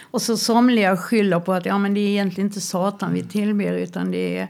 Och 0.02 0.22
så 0.22 0.38
somliga 0.38 0.98
skyller 0.98 1.40
på 1.40 1.54
att 1.54 1.66
ja, 1.66 1.78
men 1.78 1.94
det 1.94 2.00
är 2.00 2.08
egentligen 2.08 2.48
inte 2.48 2.62
Satan 2.62 3.14
vi 3.14 3.24
tillber 3.24 3.74
utan 3.74 4.12
det 4.12 4.38
är 4.38 4.48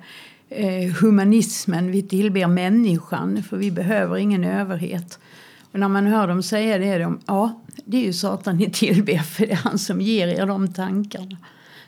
eh, 0.50 0.92
humanismen. 0.94 1.92
Vi 1.92 2.02
tillber 2.02 2.48
människan 2.48 3.44
för 3.44 3.58
vi 3.58 3.72
behöver 3.72 4.18
ingen 4.18 4.44
överhet. 4.44 5.20
Och 5.72 5.80
när 5.80 5.88
man 5.88 6.08
hör 6.08 6.28
dem 6.28 6.44
säga 6.44 6.78
det, 6.78 6.98
de, 6.98 7.20
ja, 7.26 7.62
det 7.86 7.98
är 7.98 8.02
ju 8.02 8.14
Satan 8.14 8.58
ni 8.58 8.70
tillber 8.72 9.18
för 9.18 9.46
det 9.46 9.52
är 9.52 9.56
han 9.56 9.80
som 9.80 10.02
ger 10.02 10.28
er 10.28 10.46
de 10.46 10.74
tankarna. 10.74 11.38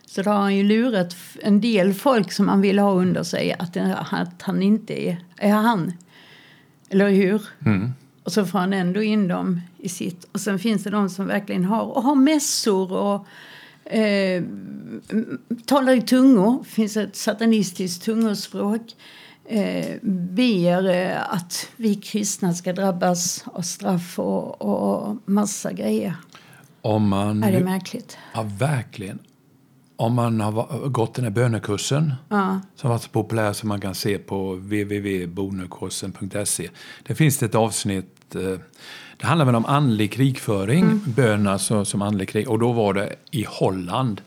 Så 0.05 0.21
då 0.21 0.31
har 0.31 0.39
han 0.39 0.55
ju 0.55 0.63
lurat 0.63 1.15
en 1.41 1.61
del 1.61 1.93
folk 1.93 2.31
som 2.31 2.47
han 2.47 2.61
vill 2.61 2.79
ha 2.79 2.91
under 2.91 3.23
sig 3.23 3.55
att, 3.59 3.77
att 4.11 4.41
han 4.41 4.61
inte 4.61 5.07
är, 5.07 5.17
är 5.37 5.51
han. 5.51 5.93
Eller 6.93 7.09
hur? 7.09 7.41
Mm. 7.65 7.93
Och 8.23 8.31
så 8.31 8.45
får 8.45 8.59
han 8.59 8.73
ändå 8.73 9.03
in 9.03 9.27
dem 9.27 9.61
i 9.77 9.89
sitt. 9.89 10.23
Och 10.31 10.39
sen 10.39 10.59
finns 10.59 10.83
det 10.83 10.89
de 10.89 11.09
som 11.09 11.27
verkligen 11.27 11.65
har, 11.65 11.83
och 11.83 12.03
har 12.03 12.15
mässor 12.15 12.91
och 12.91 13.27
eh, 13.93 14.43
talar 15.65 15.93
i 15.93 16.01
tungor. 16.01 16.59
Det 16.63 16.69
finns 16.69 16.97
ett 16.97 17.15
satanistiskt 17.15 18.03
tungospråk. 18.03 18.81
Eh, 19.45 19.95
ber 20.01 20.89
eh, 20.89 21.33
att 21.33 21.69
vi 21.75 21.95
kristna 21.95 22.53
ska 22.53 22.73
drabbas 22.73 23.45
av 23.53 23.61
straff 23.61 24.19
och, 24.19 24.61
och 24.61 25.17
massa 25.25 25.73
grejer. 25.73 26.15
Om 26.81 27.07
man, 27.07 27.43
Är 27.43 27.51
det 27.51 27.63
märkligt? 27.63 28.17
Ja, 28.33 28.43
verkligen. 28.59 29.19
Om 30.03 30.13
man 30.13 30.41
har 30.41 30.87
gått 30.89 31.13
den 31.13 31.25
här 31.25 31.31
bönekursen 31.31 32.13
Ja. 32.29 32.59
som 32.75 32.89
var 32.89 32.97
så 32.97 33.09
populär 33.09 33.53
som 33.53 33.69
man 33.69 33.81
kan 33.81 33.95
se 33.95 34.17
på 34.17 34.53
www.bonekursen.se. 34.55 36.69
Där 37.03 37.15
finns 37.15 37.37
det 37.37 37.45
ett 37.45 37.55
avsnitt. 37.55 38.35
eh, 38.35 38.41
Det 39.17 39.25
handlar 39.25 39.45
väl 39.45 39.55
om 39.55 39.65
andlig 39.65 40.11
krigföring, 40.11 40.99
bön 41.05 41.47
alltså 41.47 41.85
som 41.85 42.01
andlig 42.01 42.29
krig. 42.29 42.49
Och 42.49 42.59
då 42.59 42.71
var 42.71 42.93
det 42.93 43.15
i 43.31 43.45
Holland 43.49 44.21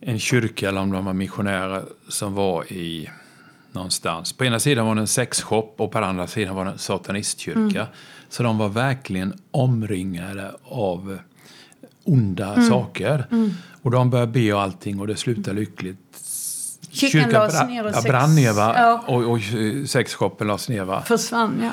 en 0.00 0.18
kyrka, 0.18 0.68
eller 0.68 0.80
om 0.80 0.92
de 0.92 1.04
var 1.04 1.12
missionärer, 1.12 1.82
som 2.08 2.34
var 2.34 2.72
i 2.72 3.10
någonstans. 3.72 4.32
På 4.32 4.44
ena 4.44 4.60
sidan 4.60 4.86
var 4.86 4.94
det 4.94 5.00
en 5.00 5.06
sexshop 5.06 5.74
och 5.80 5.92
på 5.92 5.98
andra 5.98 6.26
sidan 6.26 6.56
var 6.56 6.64
det 6.64 6.70
en 6.70 6.78
satanistkyrka. 6.78 7.86
Så 8.28 8.42
de 8.42 8.58
var 8.58 8.68
verkligen 8.68 9.34
omringade 9.50 10.52
av 10.64 11.18
onda 12.04 12.62
saker. 12.62 13.26
Och 13.82 13.90
de 13.90 14.10
började 14.10 14.32
be 14.32 14.52
och 14.52 14.60
allting 14.62 15.00
och 15.00 15.06
det 15.06 15.16
slutade 15.16 15.60
lyckligt. 15.60 15.98
Kyrkan 16.90 17.30
lades 17.30 17.58
bra- 17.58 17.66
ner 17.66 17.84
och 17.84 17.90
ja, 17.90 17.94
sex- 17.94 18.04
brann 18.06 18.34
ner? 18.34 18.52
Ja. 18.52 19.04
Och, 19.06 19.22
och 19.30 19.38
eh, 19.38 19.84
sexshoppen 19.84 20.46
lades 20.46 20.68
ner 20.68 20.84
va? 20.84 21.02
Försvann, 21.06 21.60
ja. 21.62 21.72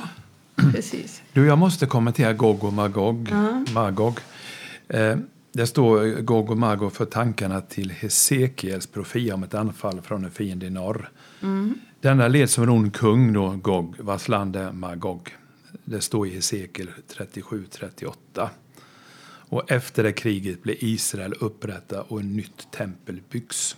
Precis. 0.71 1.21
Du, 1.33 1.45
jag 1.45 1.57
måste 1.57 1.85
kommentera 1.85 2.33
Gog 2.33 2.63
och 2.63 2.73
Magog. 2.73 3.29
Magog. 3.73 4.19
Eh, 4.87 5.15
det 5.53 5.67
står 5.67 6.05
eh, 6.05 6.11
Gog 6.13 6.51
och 6.51 6.57
Magog 6.57 6.93
för 6.93 7.05
tankarna 7.05 7.61
till 7.61 7.91
Hesekiels 7.91 8.87
profia 8.87 9.33
om 9.33 9.43
ett 9.43 9.53
anfall 9.53 10.01
från 10.01 10.25
en 10.25 10.31
fiende 10.31 10.65
i 10.65 10.69
norr. 10.69 11.09
Denna 12.01 12.27
led 12.27 12.49
som 12.49 12.63
en 12.63 12.69
ond 12.69 12.93
kung, 12.95 13.33
då, 13.33 13.49
Gog, 13.49 13.95
vars 13.99 14.27
land 14.27 14.55
är 14.55 14.71
Magog. 14.71 15.35
Det 15.85 16.01
står 16.01 16.27
i 16.27 16.33
Hesekiel 16.35 16.89
37-38. 17.17 18.49
Och 19.49 19.71
efter 19.71 20.03
det 20.03 20.13
kriget 20.13 20.63
blev 20.63 20.75
Israel 20.79 21.33
upprätta 21.39 22.01
och 22.01 22.19
ett 22.19 22.25
nytt 22.25 22.71
tempel 22.71 23.21
byggs. 23.29 23.77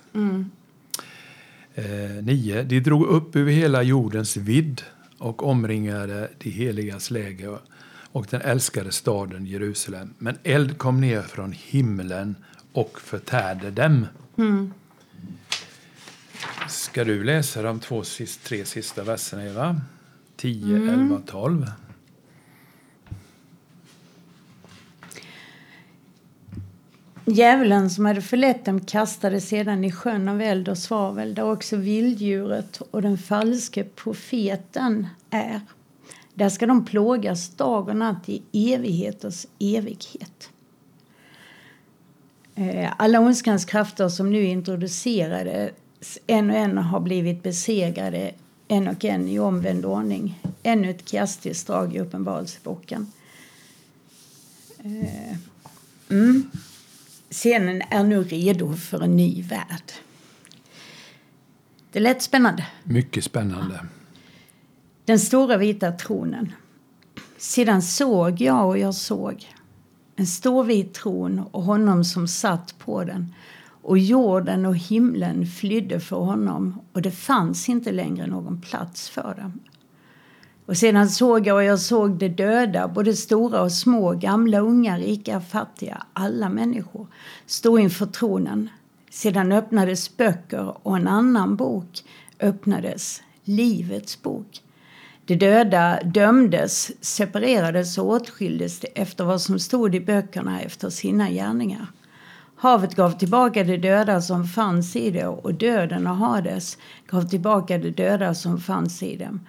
Eh, 1.75 2.23
9. 2.23 2.63
De 2.63 2.80
drog 2.80 3.06
upp 3.08 3.36
över 3.36 3.51
hela 3.51 3.84
jordens 3.84 4.38
vidd 4.38 4.82
och 5.17 5.43
omringade 5.43 6.32
de 6.38 6.49
heligas 6.49 7.12
läger 7.12 7.60
och 8.12 8.27
den 8.30 8.41
älskade 8.41 8.91
staden 8.91 9.45
Jerusalem. 9.45 10.13
Men 10.17 10.38
eld 10.43 10.77
kom 10.77 11.01
ner 11.01 11.21
från 11.21 11.51
himlen 11.51 12.36
och 12.73 12.99
förtärde 13.01 13.71
dem. 13.71 14.06
Ska 16.69 17.03
du 17.03 17.23
läsa 17.23 17.62
de 17.62 17.80
två 17.80 18.03
tre 18.43 18.65
sista 18.65 19.03
verserna, 19.03 19.45
Eva? 19.45 19.82
10, 20.36 20.91
11, 20.91 21.21
12. 21.25 21.65
Djävulen 27.30 27.90
som 27.90 28.06
hade 28.06 28.22
förlett 28.22 28.66
dem 28.66 28.80
kastade 28.80 29.42
sedan 29.42 29.84
i 29.84 29.92
sjön 29.92 30.30
av 30.30 30.42
eld 30.42 30.70
och 30.70 30.78
svavel 30.78 31.36
där 31.36 31.52
också 31.52 31.76
vilddjuret 31.76 32.82
och 32.92 33.02
den 33.02 33.18
falske 33.18 33.84
profeten 33.84 35.08
är. 35.30 35.62
Där 36.34 36.50
ska 36.50 36.66
de 36.66 36.86
plågas 36.86 37.50
dag 37.50 37.90
och 37.90 37.96
natt 37.96 38.30
i 38.30 38.42
evigheters 38.74 39.46
evighet. 39.60 40.50
Eh, 42.56 42.92
alla 42.98 43.20
ondskans 43.20 43.66
krafter 43.66 44.10
som 44.10 44.32
nu 44.32 44.44
introducerades 44.44 45.72
en 46.28 46.50
och 46.50 46.56
en 46.56 46.78
har 46.78 47.00
blivit 47.00 47.44
besegrade 47.44 48.32
en 48.68 48.88
och 48.88 49.06
en 49.06 49.28
i 49.28 49.40
omvänd 49.40 49.86
ordning. 49.86 50.42
Ännu 50.63 50.90
ett 50.90 51.06
kastiskt 51.06 51.68
drag 51.68 51.96
i 51.96 52.00
Uppenbarelseboken. 52.00 53.12
Eh, 54.80 55.38
mm. 56.10 56.50
Scenen 57.30 57.82
är 57.90 58.04
nu 58.04 58.24
redo 58.24 58.74
för 58.74 59.02
en 59.02 59.16
ny 59.16 59.42
värld. 59.42 59.92
Det 61.92 62.00
lät 62.00 62.22
spännande. 62.22 62.66
Mycket 62.84 63.24
spännande. 63.24 63.86
Den 65.06 65.20
stora 65.20 65.58
vita 65.58 65.92
tronen. 65.92 66.52
Sedan 67.38 67.82
såg 67.82 68.42
jag 68.42 68.68
och 68.68 68.78
jag 68.78 68.96
såg 68.96 69.48
en 70.16 70.28
stor 70.28 70.63
vit 70.63 70.94
tron 70.94 71.40
och 71.52 71.63
honom 71.63 72.04
som 72.04 72.28
satt 72.28 72.80
på 72.80 73.04
den. 73.04 73.34
Och 73.82 73.98
jorden 73.98 74.66
och 74.66 74.78
himlen 74.78 75.46
flydde 75.46 76.00
för 76.00 76.16
honom 76.16 76.82
och 76.94 77.02
det 77.02 77.12
fanns 77.12 77.70
inte 77.70 77.92
längre 77.92 78.28
någon 78.28 78.62
plats 78.62 79.10
för 79.10 79.36
dem. 79.36 79.60
Och 80.67 80.77
sedan 80.77 81.10
såg 81.10 81.47
jag 81.47 81.56
och 81.56 81.63
jag 81.63 81.80
såg 81.80 82.12
de 82.12 82.30
döda, 82.30 82.88
både 82.88 83.13
stora 83.13 83.62
och 83.62 83.71
små, 83.71 84.12
gamla, 84.12 84.60
unga, 84.60 84.97
rika, 84.97 85.41
fattiga, 85.41 86.03
alla 86.13 86.49
människor, 86.49 87.08
stå 87.45 87.80
inför 87.80 88.06
tronen. 88.06 88.69
Sedan 89.10 89.51
öppnades 89.51 90.17
böcker 90.17 90.88
och 90.88 90.97
en 90.97 91.08
annan 91.08 91.56
bok 91.56 92.03
öppnades, 92.39 93.21
Livets 93.43 94.21
bok. 94.21 94.62
De 95.25 95.36
döda 95.36 95.99
dömdes, 96.03 96.91
separerades 97.06 97.97
och 97.97 98.10
åtskildes 98.10 98.82
efter 98.95 99.23
vad 99.23 99.41
som 99.41 99.60
stod 99.60 99.95
i 99.95 99.99
böckerna 99.99 100.62
efter 100.62 100.89
sina 100.89 101.30
gärningar. 101.30 101.88
Havet 102.56 102.95
gav 102.95 103.12
tillbaka 103.12 103.63
de 103.63 103.77
döda 103.77 104.21
som 104.21 104.47
fanns 104.47 104.95
i 104.95 105.12
det 105.12 105.27
och 105.27 105.53
döden 105.53 106.08
och 106.08 106.15
Hades 106.15 106.77
gav 107.08 107.30
tillbaka 107.30 107.77
de 107.77 107.91
döda 107.91 108.36
som 108.36 108.60
fanns 108.60 109.03
i 109.03 109.15
dem. 109.15 109.39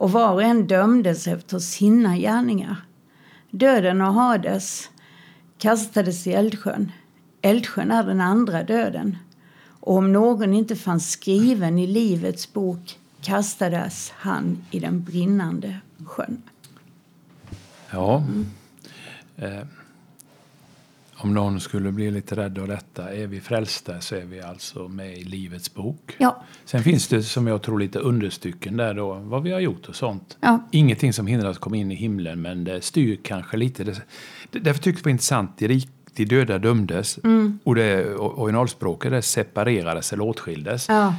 Och 0.00 0.12
var 0.12 0.32
och 0.32 0.42
en 0.42 0.66
dömdes 0.66 1.26
efter 1.26 1.58
sina 1.58 2.16
gärningar. 2.16 2.76
Döden 3.50 4.00
och 4.00 4.14
Hades 4.14 4.90
kastades 5.58 6.26
i 6.26 6.32
eldsjön. 6.32 6.92
Eldsjön 7.42 7.90
är 7.90 8.04
den 8.04 8.20
andra 8.20 8.62
döden. 8.62 9.16
Och 9.80 9.96
om 9.96 10.12
någon 10.12 10.54
inte 10.54 10.76
fanns 10.76 11.10
skriven 11.10 11.78
i 11.78 11.86
Livets 11.86 12.52
bok 12.52 12.98
kastades 13.20 14.12
han 14.16 14.64
i 14.70 14.80
den 14.80 15.02
brinnande 15.02 15.76
sjön. 16.04 16.42
Ja. 17.90 18.24
Eh, 19.36 19.66
om 21.22 21.34
någon 21.34 21.60
skulle 21.60 21.92
bli 21.92 22.10
lite 22.10 22.36
rädd 22.36 22.58
av 22.58 22.68
detta, 22.68 23.14
är 23.14 23.26
vi 23.26 23.40
frälsta 23.40 24.00
så 24.00 24.14
är 24.16 24.24
vi 24.24 24.40
alltså 24.40 24.88
med 24.88 25.18
i 25.18 25.24
Livets 25.24 25.74
bok. 25.74 26.16
Ja, 26.18 26.42
Sen 26.64 26.82
finns 26.82 27.08
det 27.08 27.22
som 27.22 27.46
jag 27.46 27.62
tror 27.62 27.78
lite 27.78 27.98
understycken 27.98 28.76
där 28.76 28.94
då, 28.94 29.14
vad 29.14 29.42
vi 29.42 29.52
har 29.52 29.60
gjort 29.60 29.88
och 29.88 29.96
sånt. 29.96 30.36
Ja. 30.40 30.68
Ingenting 30.70 31.12
som 31.12 31.26
hindrar 31.26 31.50
oss 31.50 31.56
att 31.56 31.60
komma 31.60 31.76
in 31.76 31.92
i 31.92 31.94
himlen, 31.94 32.42
men 32.42 32.64
det 32.64 32.80
styr 32.84 33.18
kanske 33.22 33.56
lite. 33.56 33.84
Det, 33.84 34.58
därför 34.58 34.82
tyckte 34.82 34.88
jag 34.88 34.96
det 34.96 35.04
var 35.04 35.10
intressant, 35.10 35.58
de, 35.58 35.68
rik, 35.68 35.88
de 36.14 36.24
döda 36.24 36.58
dömdes 36.58 37.18
och 37.64 37.74
det 37.74 38.14
originalspråket 38.14 39.10
det 39.10 39.22
separerades 39.22 40.12
eller 40.12 40.24
åtskildes. 40.24 40.88
ja. 40.88 41.14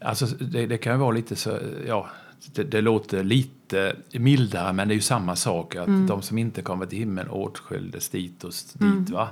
Alltså, 0.00 0.26
det, 0.26 0.66
det 0.66 0.78
kan 0.78 0.92
ju 0.92 0.98
vara 0.98 1.10
lite 1.10 1.36
så, 1.36 1.58
ja, 1.86 2.06
det, 2.52 2.62
det 2.64 2.80
låter 2.80 3.24
lite 3.24 3.96
mildare 4.12 4.72
men 4.72 4.88
det 4.88 4.92
är 4.94 4.96
ju 4.96 5.00
samma 5.00 5.36
sak 5.36 5.76
att 5.76 5.86
de 6.08 6.22
som 6.22 6.38
inte 6.38 6.62
kommer 6.62 6.86
till 6.86 6.98
himlen 6.98 7.28
åtskildes 7.30 8.08
dit 8.08 8.44
och 8.44 8.50
s- 8.50 8.72
dit. 8.72 9.10
Va? 9.10 9.28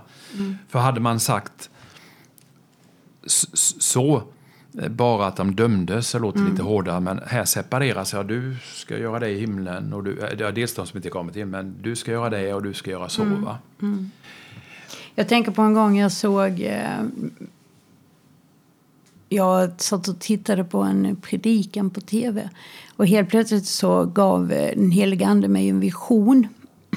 För 0.69 0.79
hade 0.79 1.01
man 1.01 1.21
sagt 1.21 1.71
så, 3.27 4.23
eh, 4.83 4.89
bara 4.89 5.27
att 5.27 5.37
de 5.37 5.55
dömdes, 5.55 6.09
så 6.09 6.19
låter 6.19 6.41
det 6.41 6.51
lite 6.51 6.63
hårdare. 6.63 7.01
Men 7.01 7.21
här 7.27 7.45
separeras, 7.45 8.13
ja 8.13 8.23
du 8.23 8.57
ska 8.75 8.99
göra 8.99 9.19
det 9.19 9.31
i 9.31 9.41
himlen 9.41 9.93
och 9.93 10.05
du, 10.05 10.29
ja, 10.39 10.51
dels 10.51 10.75
de 10.75 10.87
som 10.87 10.97
inte 10.97 11.11
kommer 11.11 11.33
till 11.33 11.43
himlen, 11.43 11.75
du 11.83 11.97
ska 11.97 12.11
göra 12.13 12.31
det 12.31 12.55
och 12.55 12.63
du 12.63 12.73
ska 12.75 12.91
göra 12.91 13.09
så. 13.09 13.25
Va? 13.25 13.59
Jag 15.15 15.29
tänker 15.29 15.53
på 15.53 15.63
en 15.63 15.75
gång 15.75 15.99
jag 15.99 16.13
såg... 16.13 16.71
Jag 19.35 19.81
satt 19.81 20.09
och 20.09 20.21
tittade 20.21 20.65
på 20.65 20.79
en 20.79 21.17
predikan 21.17 21.91
på 21.91 22.01
tv. 22.01 22.51
Och 22.97 23.07
helt 23.07 23.29
plötsligt 23.29 23.67
så 23.67 24.05
gav 24.05 24.53
eh, 24.53 24.77
den 24.77 24.91
helige 24.91 25.27
ande 25.27 25.49
mig 25.49 25.69
en 25.69 25.81
vision. 25.81 26.49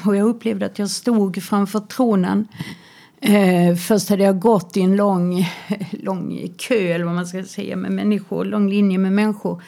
Och 0.06 0.16
jag 0.16 0.28
upplevde 0.28 0.66
att 0.66 0.80
jag 0.80 0.90
stod 0.90 1.44
framför 1.44 1.80
tronen. 1.80 2.48
Eh, 3.22 3.76
först 3.76 4.10
hade 4.10 4.24
jag 4.24 4.40
gått 4.40 4.78
i 4.78 4.82
en 4.82 4.96
lång, 4.96 5.50
lång 5.92 6.54
kö, 6.58 6.76
eller 6.76 7.06
vad 7.06 7.16
man 7.16 7.28
ska 7.28 7.44
säga, 7.44 7.76
med 7.76 7.92
människor. 7.92 8.46
Lång 8.46 8.70
linje 8.70 8.98
med 8.98 9.14
människor. 9.14 9.64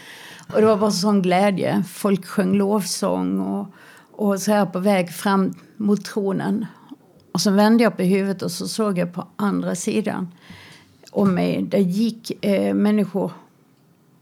Och 0.54 0.62
det 0.62 0.68
var 0.68 0.78
bara 0.78 0.92
sån 0.92 1.22
glädje. 1.22 1.84
Folk 1.88 2.26
sjöng 2.26 2.54
lovsång 2.54 3.40
och, 3.40 3.68
Och 4.12 4.42
så 4.42 4.52
här 4.52 4.66
på 4.66 4.80
väg 4.80 5.12
fram 5.12 5.54
mot 5.78 6.06
tronen. 6.06 6.66
Och 7.32 7.42
så 7.42 7.52
vände 7.52 7.84
jag 7.84 7.98
på 7.98 8.04
huvudet 8.04 8.42
och 8.42 8.52
så 8.52 8.68
såg 8.68 8.98
jag 8.98 9.14
på 9.14 9.28
andra 9.36 9.76
sidan 9.76 10.28
om 11.12 11.34
mig. 11.36 11.62
Där 11.64 11.78
gick 11.80 12.46
eh, 12.46 12.74
människor 12.74 13.32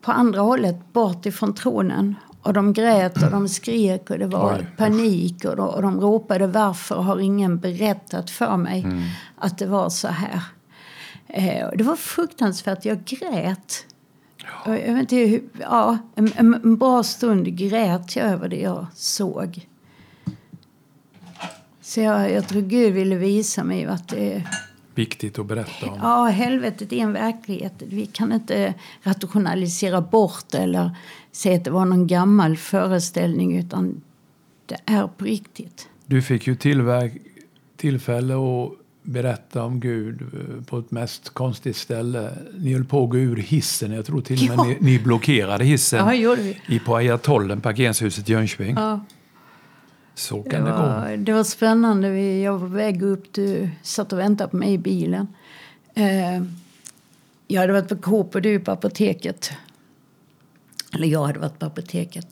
på 0.02 0.12
andra 0.12 0.42
hållet 0.42 0.94
bort 0.94 1.26
ifrån 1.26 1.56
tronen. 1.56 2.16
Och 2.42 2.54
de 2.54 2.74
grät 2.74 3.24
och 3.24 3.32
de 3.32 3.50
skrek 3.50 4.10
och 4.10 4.20
det 4.20 4.28
var 4.28 4.58
Oj. 4.60 4.68
panik. 4.78 5.46
Och 5.46 5.56
de, 5.56 5.68
och 5.70 5.82
de 5.82 6.02
ropade 6.02 6.48
varför 6.48 6.96
har 6.96 7.20
ingen 7.20 7.60
berättat 7.60 8.30
för 8.30 8.58
mig 8.58 8.82
Mm. 8.84 9.02
att 9.38 9.58
det 9.58 9.66
var 9.66 9.90
så 9.90 10.08
här. 10.08 10.42
Eh, 11.28 11.70
det 11.78 11.84
var 11.84 11.96
fruktansvärt. 11.96 12.86
Jag 12.86 13.04
grät. 13.06 13.86
Och 14.66 14.72
Jag 14.74 14.94
vet 14.94 15.00
inte, 15.02 15.16
hur- 15.16 15.44
ja, 15.62 15.98
en, 16.16 16.32
en, 16.36 16.54
en 16.54 16.78
bra 16.78 17.04
stund 17.04 17.58
grät 17.58 18.16
jag 18.16 18.26
över 18.26 18.50
det 18.50 18.60
jag 18.62 18.86
såg. 18.94 19.68
Så 21.82 22.02
jag, 22.02 22.32
jag 22.32 22.48
tror 22.48 22.62
Gud 22.62 22.94
ville 22.94 23.16
visa 23.16 23.64
mig 23.64 23.86
att 23.86 24.08
det, 24.08 24.44
Viktigt 24.98 25.40
att 25.40 25.46
berätta 25.46 25.86
om. 25.92 26.00
ja, 26.02 26.26
helvetet 26.26 26.94
är 26.94 26.98
en 26.98 27.14
verklighet. 27.14 27.74
Vi 27.80 28.06
kan 28.06 28.32
inte 28.34 28.74
rationalisera 29.02 30.02
bort 30.02 30.54
eller 30.54 30.92
säga 31.32 31.58
att 31.58 31.64
det 31.64 31.72
var 31.72 31.86
någon 31.86 32.08
gammal 32.08 32.58
föreställning 32.58 33.58
utan 33.58 34.02
det 34.66 34.78
är 34.86 35.08
på 35.08 35.26
riktigt. 35.26 35.88
Du 36.06 36.22
fick 36.22 36.48
ju 36.48 36.56
tillväg, 36.56 37.22
tillfälle 37.78 38.34
att 38.34 38.72
berätta 39.04 39.64
om 39.64 39.80
Gud 39.80 40.22
eh, 40.22 40.64
på 40.64 40.80
ett 40.80 40.92
mest 40.92 41.30
konstigt 41.30 41.76
ställe. 41.76 42.32
Ni 42.58 42.74
höll 42.74 42.86
på 42.86 43.04
att 43.04 43.10
gå 43.10 43.18
ur 43.18 43.36
hissen. 43.36 43.92
Jag 43.92 44.06
tror 44.06 44.22
till 44.22 44.52
och 44.52 44.58
med 44.58 44.66
Ja. 44.66 44.78
ni, 44.80 44.92
ni 44.92 45.00
blockerade 45.00 45.64
hissen 45.66 46.22
Ja, 46.22 46.44
i 46.68 46.80
på 46.80 46.96
Ayatollen, 46.96 47.62
parkeringshuset 47.62 48.30
i 48.30 48.32
Jönköping. 48.32 48.76
Ja. 48.76 49.00
Så 50.18 50.44
Det 50.44 50.50
kan 50.50 50.64
det, 50.66 50.72
gå. 50.72 50.78
var, 50.78 51.18
det 51.18 51.34
var 51.34 51.44
spännande. 51.44 52.10
Vi- 52.10 52.44
Jag 52.44 52.54
var 52.54 52.60
på 52.60 52.66
väg 52.66 53.02
upp. 53.04 53.34
Du 53.34 53.70
satt 53.84 54.14
och 54.14 54.20
väntade 54.20 54.50
på 54.50 54.58
mig 54.58 54.74
i 54.74 54.78
bilen. 54.78 55.28
Eh, 55.96 56.44
jag 57.48 57.62
hade 57.62 57.74
varit 57.74 57.90
på 57.90 57.96
Coop 57.96 58.36
på 58.60 58.72
apoteket. 58.72 59.52
Eller 60.94 61.08
jag 61.08 61.24
hade 61.26 61.40
varit 61.40 61.60
på 61.60 61.66
apoteket. 61.66 62.28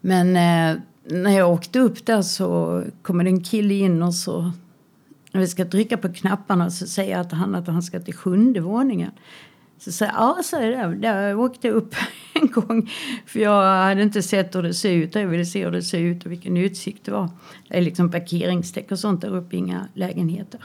Men 0.00 0.28
eh, 0.36 0.82
när 1.04 1.30
jag 1.38 1.50
åkte 1.52 1.78
upp 1.78 2.06
där 2.06 2.22
så 2.22 2.82
kommer 3.02 3.24
en 3.24 3.42
kille 3.44 3.74
in 3.74 4.02
och 4.02 4.14
så 4.14 4.52
när 5.32 5.40
vi 5.40 5.46
ska 5.48 5.64
trycka 5.64 5.96
på 5.96 6.12
knapparna 6.12 6.70
så 6.70 6.86
säger 6.86 7.10
jag 7.12 7.20
att 7.20 7.32
han 7.32 7.54
att 7.54 7.66
han 7.66 7.82
ska 7.82 8.00
till 8.00 8.14
sjunde 8.14 8.60
våningen. 8.60 9.10
Så 9.80 9.92
sa 9.92 10.04
jag, 10.04 10.14
ja, 10.14 10.38
så 10.44 10.56
är 10.56 10.70
det. 10.70 10.96
Där 10.96 11.36
åkte 11.36 11.66
jag 11.66 11.76
upp 11.76 11.94
en 12.34 12.46
gång. 12.50 12.90
För 13.26 13.40
jag 13.40 13.86
hade 13.86 14.02
inte 14.02 14.22
sett 14.22 14.54
hur 14.54 14.62
det 14.62 14.74
såg 14.74 14.90
ut. 14.90 15.14
Jag 15.14 15.26
ville 15.26 15.44
se 15.44 15.64
hur 15.64 15.70
det 15.70 15.82
såg 15.82 16.00
ut 16.00 16.24
och 16.24 16.32
vilken 16.32 16.56
utsikt 16.56 17.04
det 17.04 17.12
var. 17.12 17.28
Det 17.68 17.76
är 17.76 17.80
liksom 17.80 18.10
parkeringsdäck 18.10 18.92
och 18.92 18.98
sånt 18.98 19.20
där 19.20 19.36
uppe, 19.36 19.56
inga 19.56 19.88
lägenheter. 19.94 20.60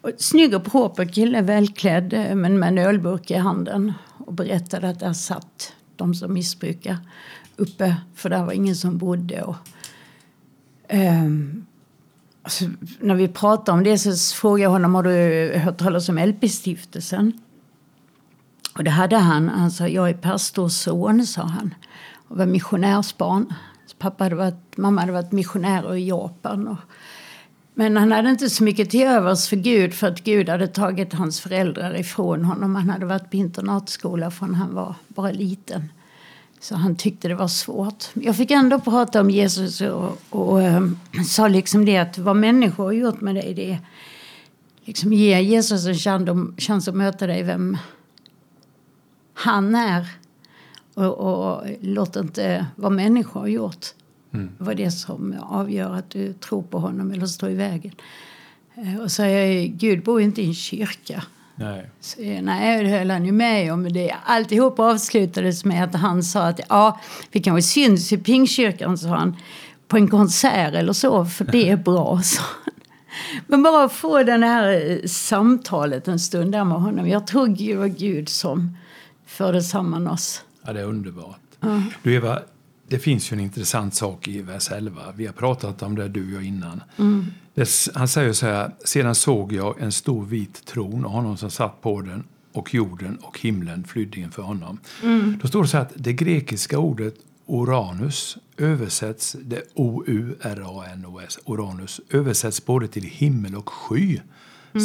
Och 0.00 0.10
snygg 0.18 0.54
och 0.54 0.64
proper 0.64 1.04
kille, 1.04 1.42
välklädd, 1.42 2.36
men 2.36 2.58
med 2.58 2.68
en 2.68 2.78
ölburk 2.78 3.30
i 3.30 3.34
handen. 3.34 3.92
Och 4.18 4.32
berättade 4.32 4.88
att 4.88 5.00
där 5.00 5.12
satt 5.12 5.72
de 5.96 6.14
som 6.14 6.32
missbrukar 6.32 6.96
uppe. 7.56 7.96
För 8.14 8.30
där 8.30 8.44
var 8.44 8.52
ingen 8.52 8.76
som 8.76 8.98
bodde. 8.98 9.42
Och, 9.42 9.56
um, 10.92 11.66
Alltså, 12.44 12.64
när 13.00 13.14
vi 13.14 13.28
pratade 13.28 13.78
om 13.78 13.84
det 13.84 13.98
så 13.98 14.34
frågade 14.34 14.62
jag 14.62 14.70
honom 14.70 14.94
har 14.94 15.02
du 15.02 15.52
hört 15.58 15.78
talas 15.78 16.08
om 16.08 16.18
LP-stiftelsen. 16.18 17.32
Och 18.82 18.84
det 18.84 18.90
hade 18.90 19.16
han. 19.16 19.48
Han 19.48 19.70
sa 19.70 19.88
jag 19.88 20.08
är 20.08 20.14
pastors 20.14 20.72
son, 20.72 21.26
sa 21.26 21.42
han. 21.42 21.74
Och 22.28 22.36
var 22.36 22.46
missionärsbarn. 22.46 23.54
Så 23.86 23.96
pappa 23.96 24.24
hade 24.24 24.36
varit, 24.36 24.76
mamma 24.76 25.00
hade 25.00 25.12
varit 25.12 25.32
missionärer 25.32 25.96
i 25.96 26.08
Japan. 26.08 26.68
Och, 26.68 26.76
men 27.74 27.96
han 27.96 28.12
hade 28.12 28.30
inte 28.30 28.50
så 28.50 28.64
mycket 28.64 28.90
till 28.90 29.02
övers 29.02 29.48
för 29.48 29.56
Gud 29.56 29.94
för 29.94 30.08
att 30.08 30.24
Gud 30.24 30.48
hade 30.48 30.66
tagit 30.66 31.12
hans 31.12 31.40
föräldrar 31.40 32.00
ifrån 32.00 32.44
honom. 32.44 32.74
Han 32.74 32.90
hade 32.90 33.06
varit 33.06 33.30
på 33.30 33.36
internatskola 33.36 34.30
från 34.30 34.54
han 34.54 34.74
var 34.74 34.94
bara 35.08 35.30
liten. 35.32 35.88
Så 36.60 36.74
han 36.74 36.96
tyckte 36.96 37.28
det 37.28 37.34
var 37.34 37.48
svårt. 37.48 38.04
Jag 38.14 38.36
fick 38.36 38.50
ändå 38.50 38.80
prata 38.80 39.20
om 39.20 39.30
Jesus 39.30 39.80
och, 39.80 40.18
och 40.30 40.62
ehm, 40.62 40.98
sa 41.26 41.48
liksom 41.48 41.84
det 41.84 41.98
att 41.98 42.18
vad 42.18 42.36
människor 42.36 42.84
har 42.84 42.92
gjort 42.92 43.20
med 43.20 43.34
dig 43.34 43.54
det 43.54 43.72
är 43.72 43.80
liksom 44.84 45.12
ge 45.12 45.40
Jesus 45.40 45.86
en 45.86 45.94
chans, 45.94 46.28
chans 46.58 46.88
att 46.88 46.94
möta 46.94 47.26
dig 47.26 47.42
vem 47.42 47.78
han 49.34 49.74
är. 49.74 50.06
Och, 50.94 51.04
och 51.18 51.62
låt 51.80 52.16
inte 52.16 52.66
vad 52.76 52.92
människor 52.92 53.40
har 53.40 53.46
gjort 53.46 53.86
vara 54.58 54.74
det 54.74 54.90
som 54.90 55.34
avgör 55.42 55.94
att 55.94 56.10
du 56.10 56.32
tror 56.32 56.62
på 56.62 56.78
honom 56.78 57.10
eller 57.10 57.26
står 57.26 57.50
i 57.50 57.54
vägen. 57.54 57.92
Eh, 58.74 59.00
Och 59.00 59.12
så 59.12 59.22
jag, 59.22 59.68
Gud 59.68 60.02
bor 60.04 60.20
inte 60.20 60.42
i 60.42 60.46
en 60.46 60.54
kyrka. 60.54 61.22
Nej. 61.54 61.90
Så, 62.00 62.20
nej, 62.42 62.84
det 62.84 62.90
höll 62.90 63.10
han 63.10 63.24
ju 63.24 63.32
med 63.32 63.72
om. 63.72 63.92
Det, 63.92 64.14
alltihop 64.24 64.78
avslutades 64.78 65.64
med 65.64 65.84
att 65.84 65.94
han 65.94 66.22
sa 66.22 66.42
att 66.42 66.60
ja, 66.68 67.00
vi 67.30 67.40
kanske 67.40 67.62
syns 67.62 68.12
i 68.12 68.18
Pingstkyrkan, 68.18 68.98
sa 68.98 69.08
han, 69.08 69.36
på 69.88 69.96
en 69.96 70.08
konsert 70.08 70.74
eller 70.74 70.92
så, 70.92 71.24
för 71.24 71.44
det 71.44 71.68
är 71.70 71.76
bra, 71.76 72.20
sa 72.24 72.42
han. 72.64 72.74
Men 73.46 73.62
bara 73.62 73.88
få 73.88 74.22
det 74.22 74.46
här 74.46 74.90
eh, 74.90 75.06
samtalet 75.06 76.08
en 76.08 76.18
stund 76.18 76.52
där 76.52 76.64
med 76.64 76.80
honom. 76.80 77.08
Jag 77.08 77.26
tror 77.26 77.48
det 77.48 77.76
var 77.76 77.86
Gud 77.86 78.28
som 78.28 78.76
förde 79.32 79.62
samman 79.62 80.08
oss. 80.08 80.44
Ja, 80.62 80.72
det 80.72 80.80
är 80.80 80.84
underbart. 80.84 81.40
Du 82.02 82.14
Eva, 82.14 82.38
det 82.88 82.98
finns 82.98 83.32
ju 83.32 83.34
en 83.34 83.40
intressant 83.40 83.94
sak 83.94 84.28
i 84.28 84.42
vers 84.42 84.70
11. 84.72 85.02
Vi 85.16 85.26
har 85.26 85.32
pratat 85.32 85.82
om 85.82 85.94
det 85.94 86.08
du 86.08 86.36
och 86.36 86.42
innan. 86.42 86.82
Det, 87.54 87.68
han 87.94 88.08
säger 88.08 88.32
så 88.32 88.46
här, 88.46 88.70
sedan 88.84 89.14
såg 89.14 89.52
jag 89.52 89.80
en 89.80 89.92
stor 89.92 90.24
vit 90.24 90.64
tron 90.64 91.04
och 91.04 91.10
honom 91.10 91.36
som 91.36 91.50
satt 91.50 91.82
på 91.82 92.00
den 92.00 92.24
och 92.52 92.74
jorden 92.74 93.16
och 93.16 93.40
himlen 93.40 93.84
flydde 93.84 94.20
inför 94.20 94.42
honom. 94.42 94.78
Då 95.42 95.48
står 95.48 95.62
det 95.62 95.68
så 95.68 95.76
här 95.76 95.84
att 95.84 95.92
det 95.94 96.12
grekiska 96.12 96.78
ordet 96.78 97.14
Uranus 97.46 98.38
översätts, 98.56 99.36
det 99.42 99.62
O-U-R-A-N-O-S, 99.74 101.38
Uranus, 101.46 102.00
översätts 102.10 102.66
både 102.66 102.88
till 102.88 103.04
himmel 103.04 103.54
och 103.54 103.68
sky. 103.68 104.20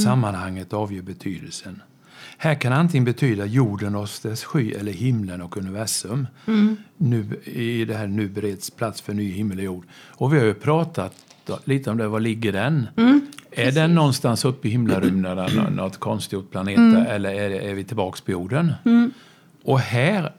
Sammanhanget 0.04 0.74
avgör 0.74 1.02
betydelsen. 1.02 1.82
Här 2.39 2.56
kan 2.56 2.73
antingen 2.73 3.06
betyda 3.06 3.45
jorden 3.45 3.95
och 3.95 4.10
dess 4.23 4.43
sky 4.43 4.71
eller 4.73 4.91
himlen 4.91 5.41
och 5.41 5.58
universum. 5.58 6.28
Nu, 6.97 7.26
I 7.43 7.86
det 7.86 7.93
här 7.95 8.08
nu 8.08 8.28
bereds 8.28 8.69
plats 8.69 9.02
för 9.02 9.13
ny 9.13 9.32
himmel 9.32 9.58
och 9.58 9.63
jord. 9.63 9.86
Och 10.08 10.34
vi 10.34 10.38
har 10.39 10.45
ju 10.45 10.54
pratat 10.54 11.13
lite 11.63 11.91
om 11.91 11.97
det. 11.97 12.08
Var 12.08 12.19
ligger 12.19 12.52
den? 12.54 12.88
är 13.52 13.71
den 13.71 13.95
någonstans 13.95 14.45
uppe 14.45 14.67
i 14.67 14.71
himlarymderna, 14.71 15.47
nå- 15.56 15.69
något 15.69 15.97
konstgjort 15.97 16.52
planet 16.52 16.76
där, 16.76 17.06
eller 17.06 17.30
är, 17.34 17.50
är 17.50 17.73
vi 17.73 17.84
tillbaks 17.84 18.21
på 18.21 18.32
jorden? 18.32 18.73
Och 19.63 19.80
här 19.80 20.32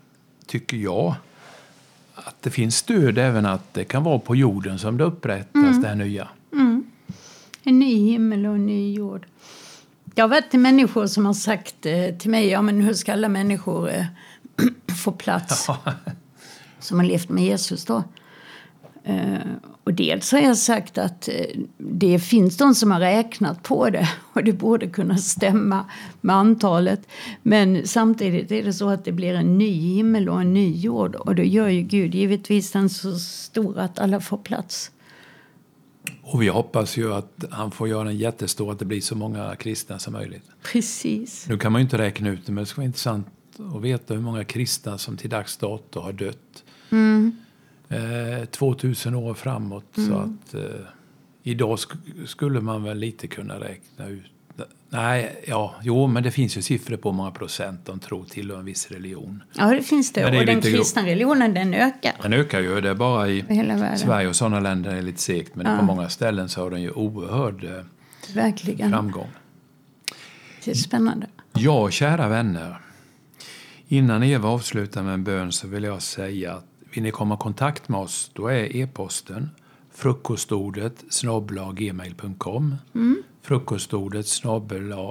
tycker 0.47 0.77
jag 0.77 1.15
att 2.15 2.43
det 2.43 2.51
finns 2.51 2.77
stöd 2.77 3.19
även 3.19 3.47
att 3.47 3.75
det 3.75 3.85
kan 3.85 4.05
vara 4.05 4.19
på 4.19 4.37
jorden 4.37 4.79
som 4.79 4.97
det 4.97 5.05
upprättas, 5.05 5.83
det 5.83 5.89
här 5.89 5.95
nya. 5.95 6.29
En 7.63 7.79
ny 7.79 8.11
himmel 8.11 8.47
och 8.47 8.55
en 8.55 8.67
ny 8.67 8.93
jord. 8.95 9.27
Jag 10.19 10.25
har 10.25 10.29
varit 10.29 10.51
till 10.51 10.61
människor 10.61 11.07
som 11.07 11.27
har 11.27 11.35
sagt 11.35 11.87
eh, 11.87 12.15
till 12.19 12.31
mig, 12.31 12.49
ja 12.49 12.63
men 12.63 12.81
hur 12.81 12.95
ska 12.95 13.13
alla 13.13 13.29
människor 13.29 13.91
eh, 13.91 14.05
få 15.05 15.13
plats? 15.13 15.69
Som 16.79 16.99
har 16.99 17.07
levt 17.07 17.29
med 17.29 17.45
Jesus 17.45 17.85
då. 17.85 18.05
Eh, 19.05 19.39
och 19.85 19.95
dels 19.95 20.33
har 20.33 20.39
jag 20.39 20.57
sagt 20.57 20.99
att 20.99 21.29
det 21.79 22.19
finns 22.19 22.57
de 22.57 22.75
som 22.75 22.91
har 22.91 23.01
räknat 23.01 23.63
på 23.63 23.91
det 23.91 24.09
och 24.33 24.45
det 24.45 24.53
borde 24.53 24.87
kunna 24.87 25.19
stämma 25.19 25.85
med 26.21 26.37
antalet. 26.37 27.01
Men 27.43 27.87
samtidigt 27.87 28.53
är 28.53 28.63
det 28.63 28.73
så 28.73 28.89
att 28.89 29.05
det 29.05 29.13
blir 29.13 29.35
en 29.35 29.59
ny 29.59 29.71
himmel 29.71 30.29
och 30.29 30.41
en 30.41 30.55
ny 30.55 30.77
jord 30.77 31.15
och 31.15 31.35
då 31.35 31.43
gör 31.43 31.69
ju 31.69 31.83
Gud 31.83 32.15
givetvis 32.15 32.73
den 32.73 32.91
så 32.91 33.19
stor 33.19 33.79
att 33.79 33.99
alla 33.99 34.21
får 34.21 34.39
plats. 34.39 34.91
Och 36.33 36.43
vi 36.43 36.49
hoppas 36.49 36.97
ju 36.97 37.15
att 37.15 37.45
han 37.51 37.71
får 37.71 37.89
göra 37.89 38.09
en 38.09 38.17
jättestor, 38.19 38.73
att 38.73 38.79
det 38.79 38.85
blir 38.85 39.01
så 39.01 39.15
många 39.17 39.57
kristna 39.57 39.99
som 39.99 40.13
möjligt. 40.13 40.43
Precis. 40.73 41.47
Nu 41.49 41.59
kan 41.59 41.73
man 41.73 41.81
ju 41.81 41.83
inte 41.83 41.99
räkna 41.99 42.29
ut 42.31 42.47
det, 42.47 42.53
men 42.53 42.63
det 42.65 42.67
skulle 42.69 42.83
vara 42.83 42.87
intressant 42.87 43.27
att 43.77 43.83
veta 43.83 44.15
hur 44.15 44.21
många 44.21 44.45
kristna 44.45 44.99
som 44.99 45.17
till 45.17 45.31
dags 45.31 45.57
dato 45.57 46.01
har 46.01 46.13
dött. 46.13 46.65
Eh, 47.89 48.45
2000 48.51 49.15
år 49.15 49.35
framåt. 49.35 49.85
Så 49.95 50.15
att 50.15 50.55
eh, 50.55 50.61
idag 51.43 51.77
sk- 51.77 52.27
skulle 52.27 52.61
man 52.61 52.83
väl 52.83 52.99
lite 52.99 53.27
kunna 53.27 53.61
räkna 53.61 54.07
ut. 54.09 54.33
Nej, 54.91 55.45
ja, 55.47 55.75
jo, 55.83 56.07
men 56.07 56.23
det 56.23 56.31
finns 56.31 56.57
ju 56.57 56.63
siffror 56.63 56.97
på 56.97 57.11
hur 57.11 57.17
många 57.17 57.31
procent 57.31 57.87
de 57.87 57.99
tror 58.01 58.25
tillhör 58.25 58.59
en 58.59 58.65
viss 58.65 58.91
religion. 58.91 59.43
Ja, 59.55 59.67
det 59.67 59.83
finns 59.83 60.13
det. 60.13 60.23
Men 60.23 60.33
det 60.33 60.39
och 60.39 60.47
den 60.47 60.61
kristna 60.61 61.03
religionen 61.07 61.55
den 61.55 61.75
ökar. 61.75 62.13
Den 62.23 62.33
ökar 62.33 62.61
ju, 62.61 62.81
det 62.81 62.91
är 62.91 62.95
bara 62.95 63.29
i. 63.29 63.45
Sverige 63.97 64.29
och 64.29 64.37
sådana 64.37 64.61
länder 64.61 64.95
är 64.95 65.03
lite 65.03 65.21
segt, 65.21 65.55
men 65.55 65.79
på 65.79 65.85
många 65.85 66.09
ställen 66.09 66.49
så 66.49 66.63
har 66.63 66.71
den 66.71 66.83
ju 66.83 66.91
oerhörd 66.91 67.65
eh, 67.65 67.71
Verkligen. 68.35 68.91
framgång. 68.91 69.29
Det 70.65 70.71
är 70.71 70.75
spännande. 70.75 71.27
Ja, 71.53 71.91
kära 71.91 72.29
vänner. 72.29 72.81
Innan 73.89 74.23
Eva 74.23 74.49
avslutar 74.49 75.03
med 75.03 75.15
en 75.15 75.25
bön 75.25 75.53
så 75.53 75.67
vill 75.69 75.85
jag 75.85 76.03
säga 76.03 76.55
att 76.55 76.65
vill 76.95 77.03
ni 77.03 77.11
komma 77.11 77.35
i 77.35 77.39
kontakt 77.39 77.89
med 77.89 78.01
oss 78.01 78.31
då 78.35 78.49
är 78.49 78.77
e-posten 78.77 79.51
frukostordet 79.99 81.05
gmail.com. 81.75 82.77
Mm. 82.95 83.23
Frukostordet 83.43 84.27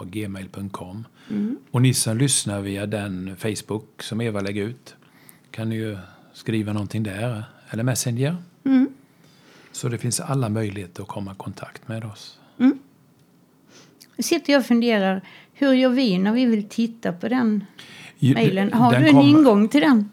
gmail.com. 0.06 1.08
Mm. 1.30 1.58
Och 1.71 1.82
ni 1.82 1.93
som 1.93 2.17
lyssnar 2.17 2.62
via 2.62 2.86
den 2.86 3.36
Facebook 3.38 4.04
som 4.04 4.21
Eva 4.21 4.41
lägger 4.41 4.63
ut 4.63 4.95
kan 5.52 5.71
ju 5.71 5.97
skriva 6.34 6.73
någonting 6.73 7.04
där, 7.04 7.43
eller 7.69 7.84
Messenger. 7.84 8.36
Mm. 8.65 8.89
Så 9.71 9.89
det 9.89 9.97
finns 9.97 10.19
alla 10.19 10.50
möjligheter 10.50 11.02
att 11.02 11.08
komma 11.08 11.32
i 11.32 11.36
kontakt 11.36 11.88
med 11.88 12.06
oss. 12.06 12.39
Mm. 12.60 12.80
Sitter 14.19 14.54
jag 14.54 14.60
och 14.60 14.65
funderar, 14.65 15.21
hur 15.54 15.73
gör 15.73 15.89
vi 15.89 16.17
när 16.17 16.32
vi 16.32 16.45
vill 16.45 16.69
titta 16.69 17.13
på 17.13 17.28
den 17.28 17.63
mejlen? 18.19 18.73
Har 18.73 18.91
den 18.91 19.02
du 19.02 19.08
en 19.08 19.13
kom, 19.13 19.28
ingång 19.28 19.67
till 19.69 19.82
den? 19.82 20.10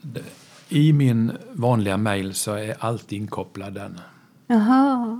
I 0.68 0.92
min 0.92 1.32
vanliga 1.52 1.96
mejl 1.96 2.34
så 2.34 2.52
är 2.52 2.74
allt 2.78 3.12
inkopplad 3.12 3.74
den. 3.74 4.00
Jaha. 4.46 5.18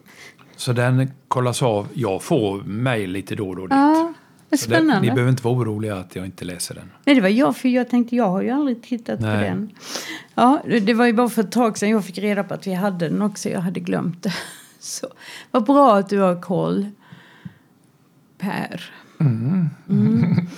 så 0.56 0.72
den 0.72 1.10
kollas 1.28 1.62
av. 1.62 1.88
Jag 1.94 2.22
får 2.22 2.62
mejl 2.62 3.10
lite 3.10 3.34
då 3.34 3.48
och 3.48 3.56
då. 3.56 3.66
Ja, 3.70 4.12
spännande. 4.56 4.94
Det, 4.94 5.00
ni 5.00 5.06
behöver 5.10 5.30
inte 5.30 5.44
vara 5.44 5.54
oroliga 5.58 5.96
att 5.96 6.16
jag 6.16 6.24
inte 6.24 6.44
läser 6.44 6.74
den. 6.74 6.90
Nej, 7.04 7.14
det 7.14 7.20
var 7.20 7.28
jag, 7.28 7.56
för 7.56 7.68
jag 7.68 7.88
tänkte 7.88 8.16
jag 8.16 8.28
har 8.28 8.42
ju 8.42 8.50
aldrig 8.50 8.82
tittat 8.82 9.20
Nej. 9.20 9.36
på 9.36 9.44
den. 9.44 9.70
Ja, 10.34 10.62
det 10.80 10.94
var 10.94 11.06
ju 11.06 11.12
bara 11.12 11.28
för 11.28 11.42
ett 11.42 11.52
tag 11.52 11.78
sedan 11.78 11.90
jag 11.90 12.04
fick 12.04 12.18
reda 12.18 12.44
på 12.44 12.54
att 12.54 12.66
vi 12.66 12.74
hade 12.74 13.08
den 13.08 13.22
också. 13.22 13.48
Jag 13.48 13.60
hade 13.60 13.80
glömt 13.80 14.22
det. 14.22 14.34
Så 14.78 15.06
vad 15.50 15.64
bra 15.64 15.96
att 15.96 16.08
du 16.08 16.18
har 16.18 16.42
koll. 16.42 16.90
Per. 18.38 18.92
Mm. 19.20 19.68
Mm. 19.88 20.46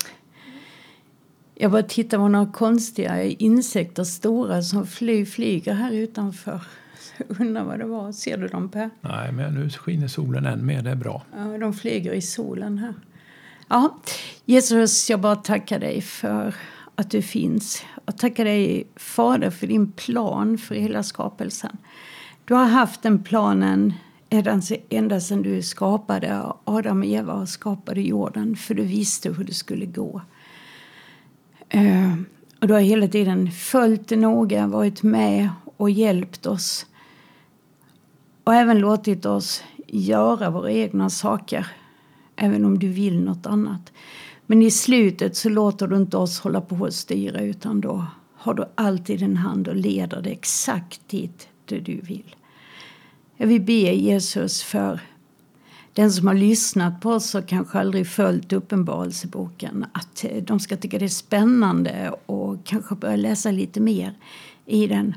Jag 1.54 1.70
bara 1.70 1.82
tittar 1.82 2.18
på 2.18 2.28
några 2.28 2.52
konstiga 2.52 3.22
insekter, 3.22 4.04
stora, 4.04 4.62
som 4.62 4.86
fly, 4.86 5.26
flyger 5.26 5.74
här 5.74 5.92
utanför. 5.92 6.60
undrar 7.40 7.64
vad 7.64 7.78
det 7.78 7.86
var. 7.86 8.12
Ser 8.12 8.36
du 8.36 8.48
dem 8.48 8.68
Per? 8.68 8.90
Nej, 9.00 9.32
men 9.32 9.54
nu 9.54 9.70
skiner 9.70 10.08
solen 10.08 10.46
än 10.46 10.66
mer. 10.66 10.82
Det 10.82 10.90
är 10.90 10.96
bra. 10.96 11.22
Ja, 11.36 11.58
de 11.58 11.74
flyger 11.74 12.12
i 12.12 12.22
solen 12.22 12.78
här. 12.78 12.94
Ja, 13.68 13.98
Jesus, 14.44 15.10
jag 15.10 15.20
bara 15.20 15.36
tackar 15.36 15.78
dig 15.78 16.00
för 16.00 16.54
att 16.94 17.10
du 17.10 17.22
finns. 17.22 17.82
Jag 18.06 18.18
tackar 18.18 18.44
dig, 18.44 18.86
Fader, 18.96 19.50
för 19.50 19.66
din 19.66 19.92
plan 19.92 20.58
för 20.58 20.74
hela 20.74 21.02
skapelsen. 21.02 21.76
Du 22.44 22.54
har 22.54 22.64
haft 22.64 23.02
den 23.02 23.22
planen 23.22 23.92
ända 24.88 25.20
sedan 25.20 25.42
du 25.42 25.62
skapade 25.62 26.42
Adam 26.64 26.98
och 26.98 27.06
Eva 27.06 27.32
och 27.32 27.48
skapade 27.48 28.00
jorden, 28.00 28.56
för 28.56 28.74
du 28.74 28.82
visste 28.82 29.32
hur 29.32 29.44
det 29.44 29.54
skulle 29.54 29.86
gå. 29.86 30.22
Uh, 31.74 32.14
och 32.60 32.68
du 32.68 32.74
har 32.74 32.80
hela 32.80 33.08
tiden 33.08 33.50
följt 33.50 34.08
det 34.08 34.16
noga, 34.16 34.66
varit 34.66 35.02
med 35.02 35.48
och 35.76 35.90
hjälpt 35.90 36.46
oss. 36.46 36.86
Och 38.44 38.54
även 38.54 38.78
låtit 38.78 39.26
oss 39.26 39.62
göra 39.86 40.50
våra 40.50 40.70
egna 40.70 41.10
saker, 41.10 41.66
även 42.36 42.64
om 42.64 42.78
du 42.78 42.88
vill 42.88 43.20
något 43.20 43.46
annat. 43.46 43.92
Men 44.46 44.62
i 44.62 44.70
slutet 44.70 45.36
så 45.36 45.48
låter 45.48 45.86
du 45.86 45.96
inte 45.96 46.16
oss 46.16 46.40
hålla 46.40 46.60
på 46.60 46.76
och 46.76 46.94
styra 46.94 47.40
utan 47.40 47.80
då 47.80 48.06
har 48.34 48.54
du 48.54 48.64
alltid 48.74 49.22
en 49.22 49.36
hand 49.36 49.68
och 49.68 49.76
leder 49.76 50.22
det 50.22 50.30
exakt 50.30 51.08
dit 51.08 51.48
du 51.66 52.00
vill. 52.00 52.36
Jag 53.36 53.46
vill 53.46 53.62
be 53.62 53.72
Jesus 53.72 54.62
för 54.62 55.00
den 55.92 56.12
som 56.12 56.26
har 56.26 56.34
lyssnat 56.34 57.00
på 57.00 57.10
oss 57.10 57.34
och 57.34 57.48
kanske 57.48 57.78
aldrig 57.78 58.06
följt 58.06 58.52
Uppenbarelseboken 58.52 59.86
att 59.92 60.24
eh, 60.24 60.42
de 60.42 60.60
ska 60.60 60.76
tycka 60.76 60.98
det 60.98 61.04
är 61.04 61.08
spännande 61.08 62.14
och 62.26 62.64
kanske 62.64 62.94
börja 62.94 63.16
läsa 63.16 63.50
lite 63.50 63.80
mer 63.80 64.14
i 64.66 64.86
den. 64.86 65.16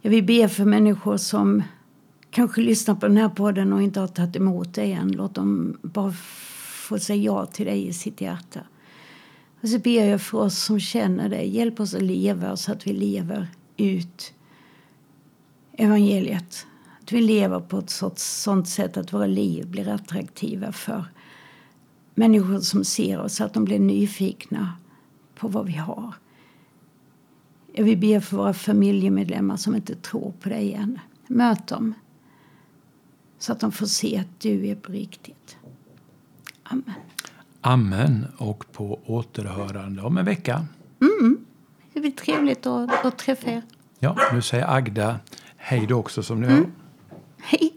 Jag 0.00 0.10
vill 0.10 0.24
be 0.24 0.48
för 0.48 0.64
människor 0.64 1.16
som 1.16 1.62
kanske 2.36 2.60
lyssnar 2.60 2.94
på 2.94 3.08
den 3.08 3.16
här 3.16 3.28
podden 3.28 3.72
och 3.72 3.82
inte 3.82 4.00
har 4.00 4.06
tagit 4.08 4.36
emot 4.36 4.74
dig 4.74 4.92
än. 4.92 5.12
Låt 5.12 5.34
dem 5.34 5.78
bara 5.82 6.12
få 6.88 6.98
säga 6.98 7.22
ja 7.22 7.46
till 7.46 7.66
dig 7.66 7.88
i 7.88 7.92
sitt 7.92 8.20
hjärta. 8.20 8.60
Och 9.60 9.68
så 9.68 9.78
ber 9.78 10.04
jag 10.04 10.20
för 10.20 10.38
oss 10.38 10.58
som 10.64 10.80
känner 10.80 11.28
dig. 11.28 11.56
Hjälp 11.56 11.80
oss 11.80 11.94
att 11.94 12.02
leva 12.02 12.56
så 12.56 12.72
att 12.72 12.86
vi 12.86 12.92
lever 12.92 13.48
ut 13.76 14.32
evangeliet 15.72 16.66
att 17.02 17.12
vi 17.12 17.20
lever 17.20 17.60
på 17.60 17.78
ett 17.78 17.90
sånt, 17.90 18.18
sånt 18.18 18.68
sätt 18.68 18.96
att 18.96 19.12
våra 19.12 19.26
liv 19.26 19.66
blir 19.66 19.88
attraktiva 19.88 20.72
för 20.72 21.04
människor 22.14 22.60
som 22.60 22.84
ser 22.84 23.20
oss, 23.20 23.40
att 23.40 23.54
de 23.54 23.64
blir 23.64 23.78
nyfikna 23.78 24.72
på 25.34 25.48
vad 25.48 25.66
vi 25.66 25.76
har. 25.76 26.14
Jag 27.72 27.84
vill 27.84 27.98
be 27.98 28.20
för 28.20 28.36
våra 28.36 28.54
familjemedlemmar 28.54 29.56
som 29.56 29.74
inte 29.74 29.94
tror 29.94 30.32
på 30.40 30.48
dig 30.48 30.72
än. 30.72 30.98
Möt 31.26 31.66
dem 31.66 31.94
så 33.38 33.52
att 33.52 33.60
de 33.60 33.72
får 33.72 33.86
se 33.86 34.18
att 34.18 34.40
du 34.40 34.66
är 34.66 34.74
på 34.74 34.92
riktigt. 34.92 35.56
Amen. 36.62 36.94
Amen. 37.60 38.26
Och 38.36 38.72
på 38.72 39.00
återhörande 39.06 40.02
om 40.02 40.18
en 40.18 40.24
vecka. 40.24 40.66
Mm. 41.00 41.38
Det 41.92 42.00
blir 42.00 42.10
trevligt 42.10 42.66
att, 42.66 43.04
att 43.04 43.18
träffa 43.18 43.50
er. 43.50 43.62
Ja, 43.98 44.16
nu 44.32 44.42
säger 44.42 44.74
Agda 44.74 45.20
hej 45.56 45.86
då 45.86 45.96
också 45.96 46.22
som 46.22 46.40
ni 46.40 46.46
mm. 46.46 46.72
hör. 47.38 47.75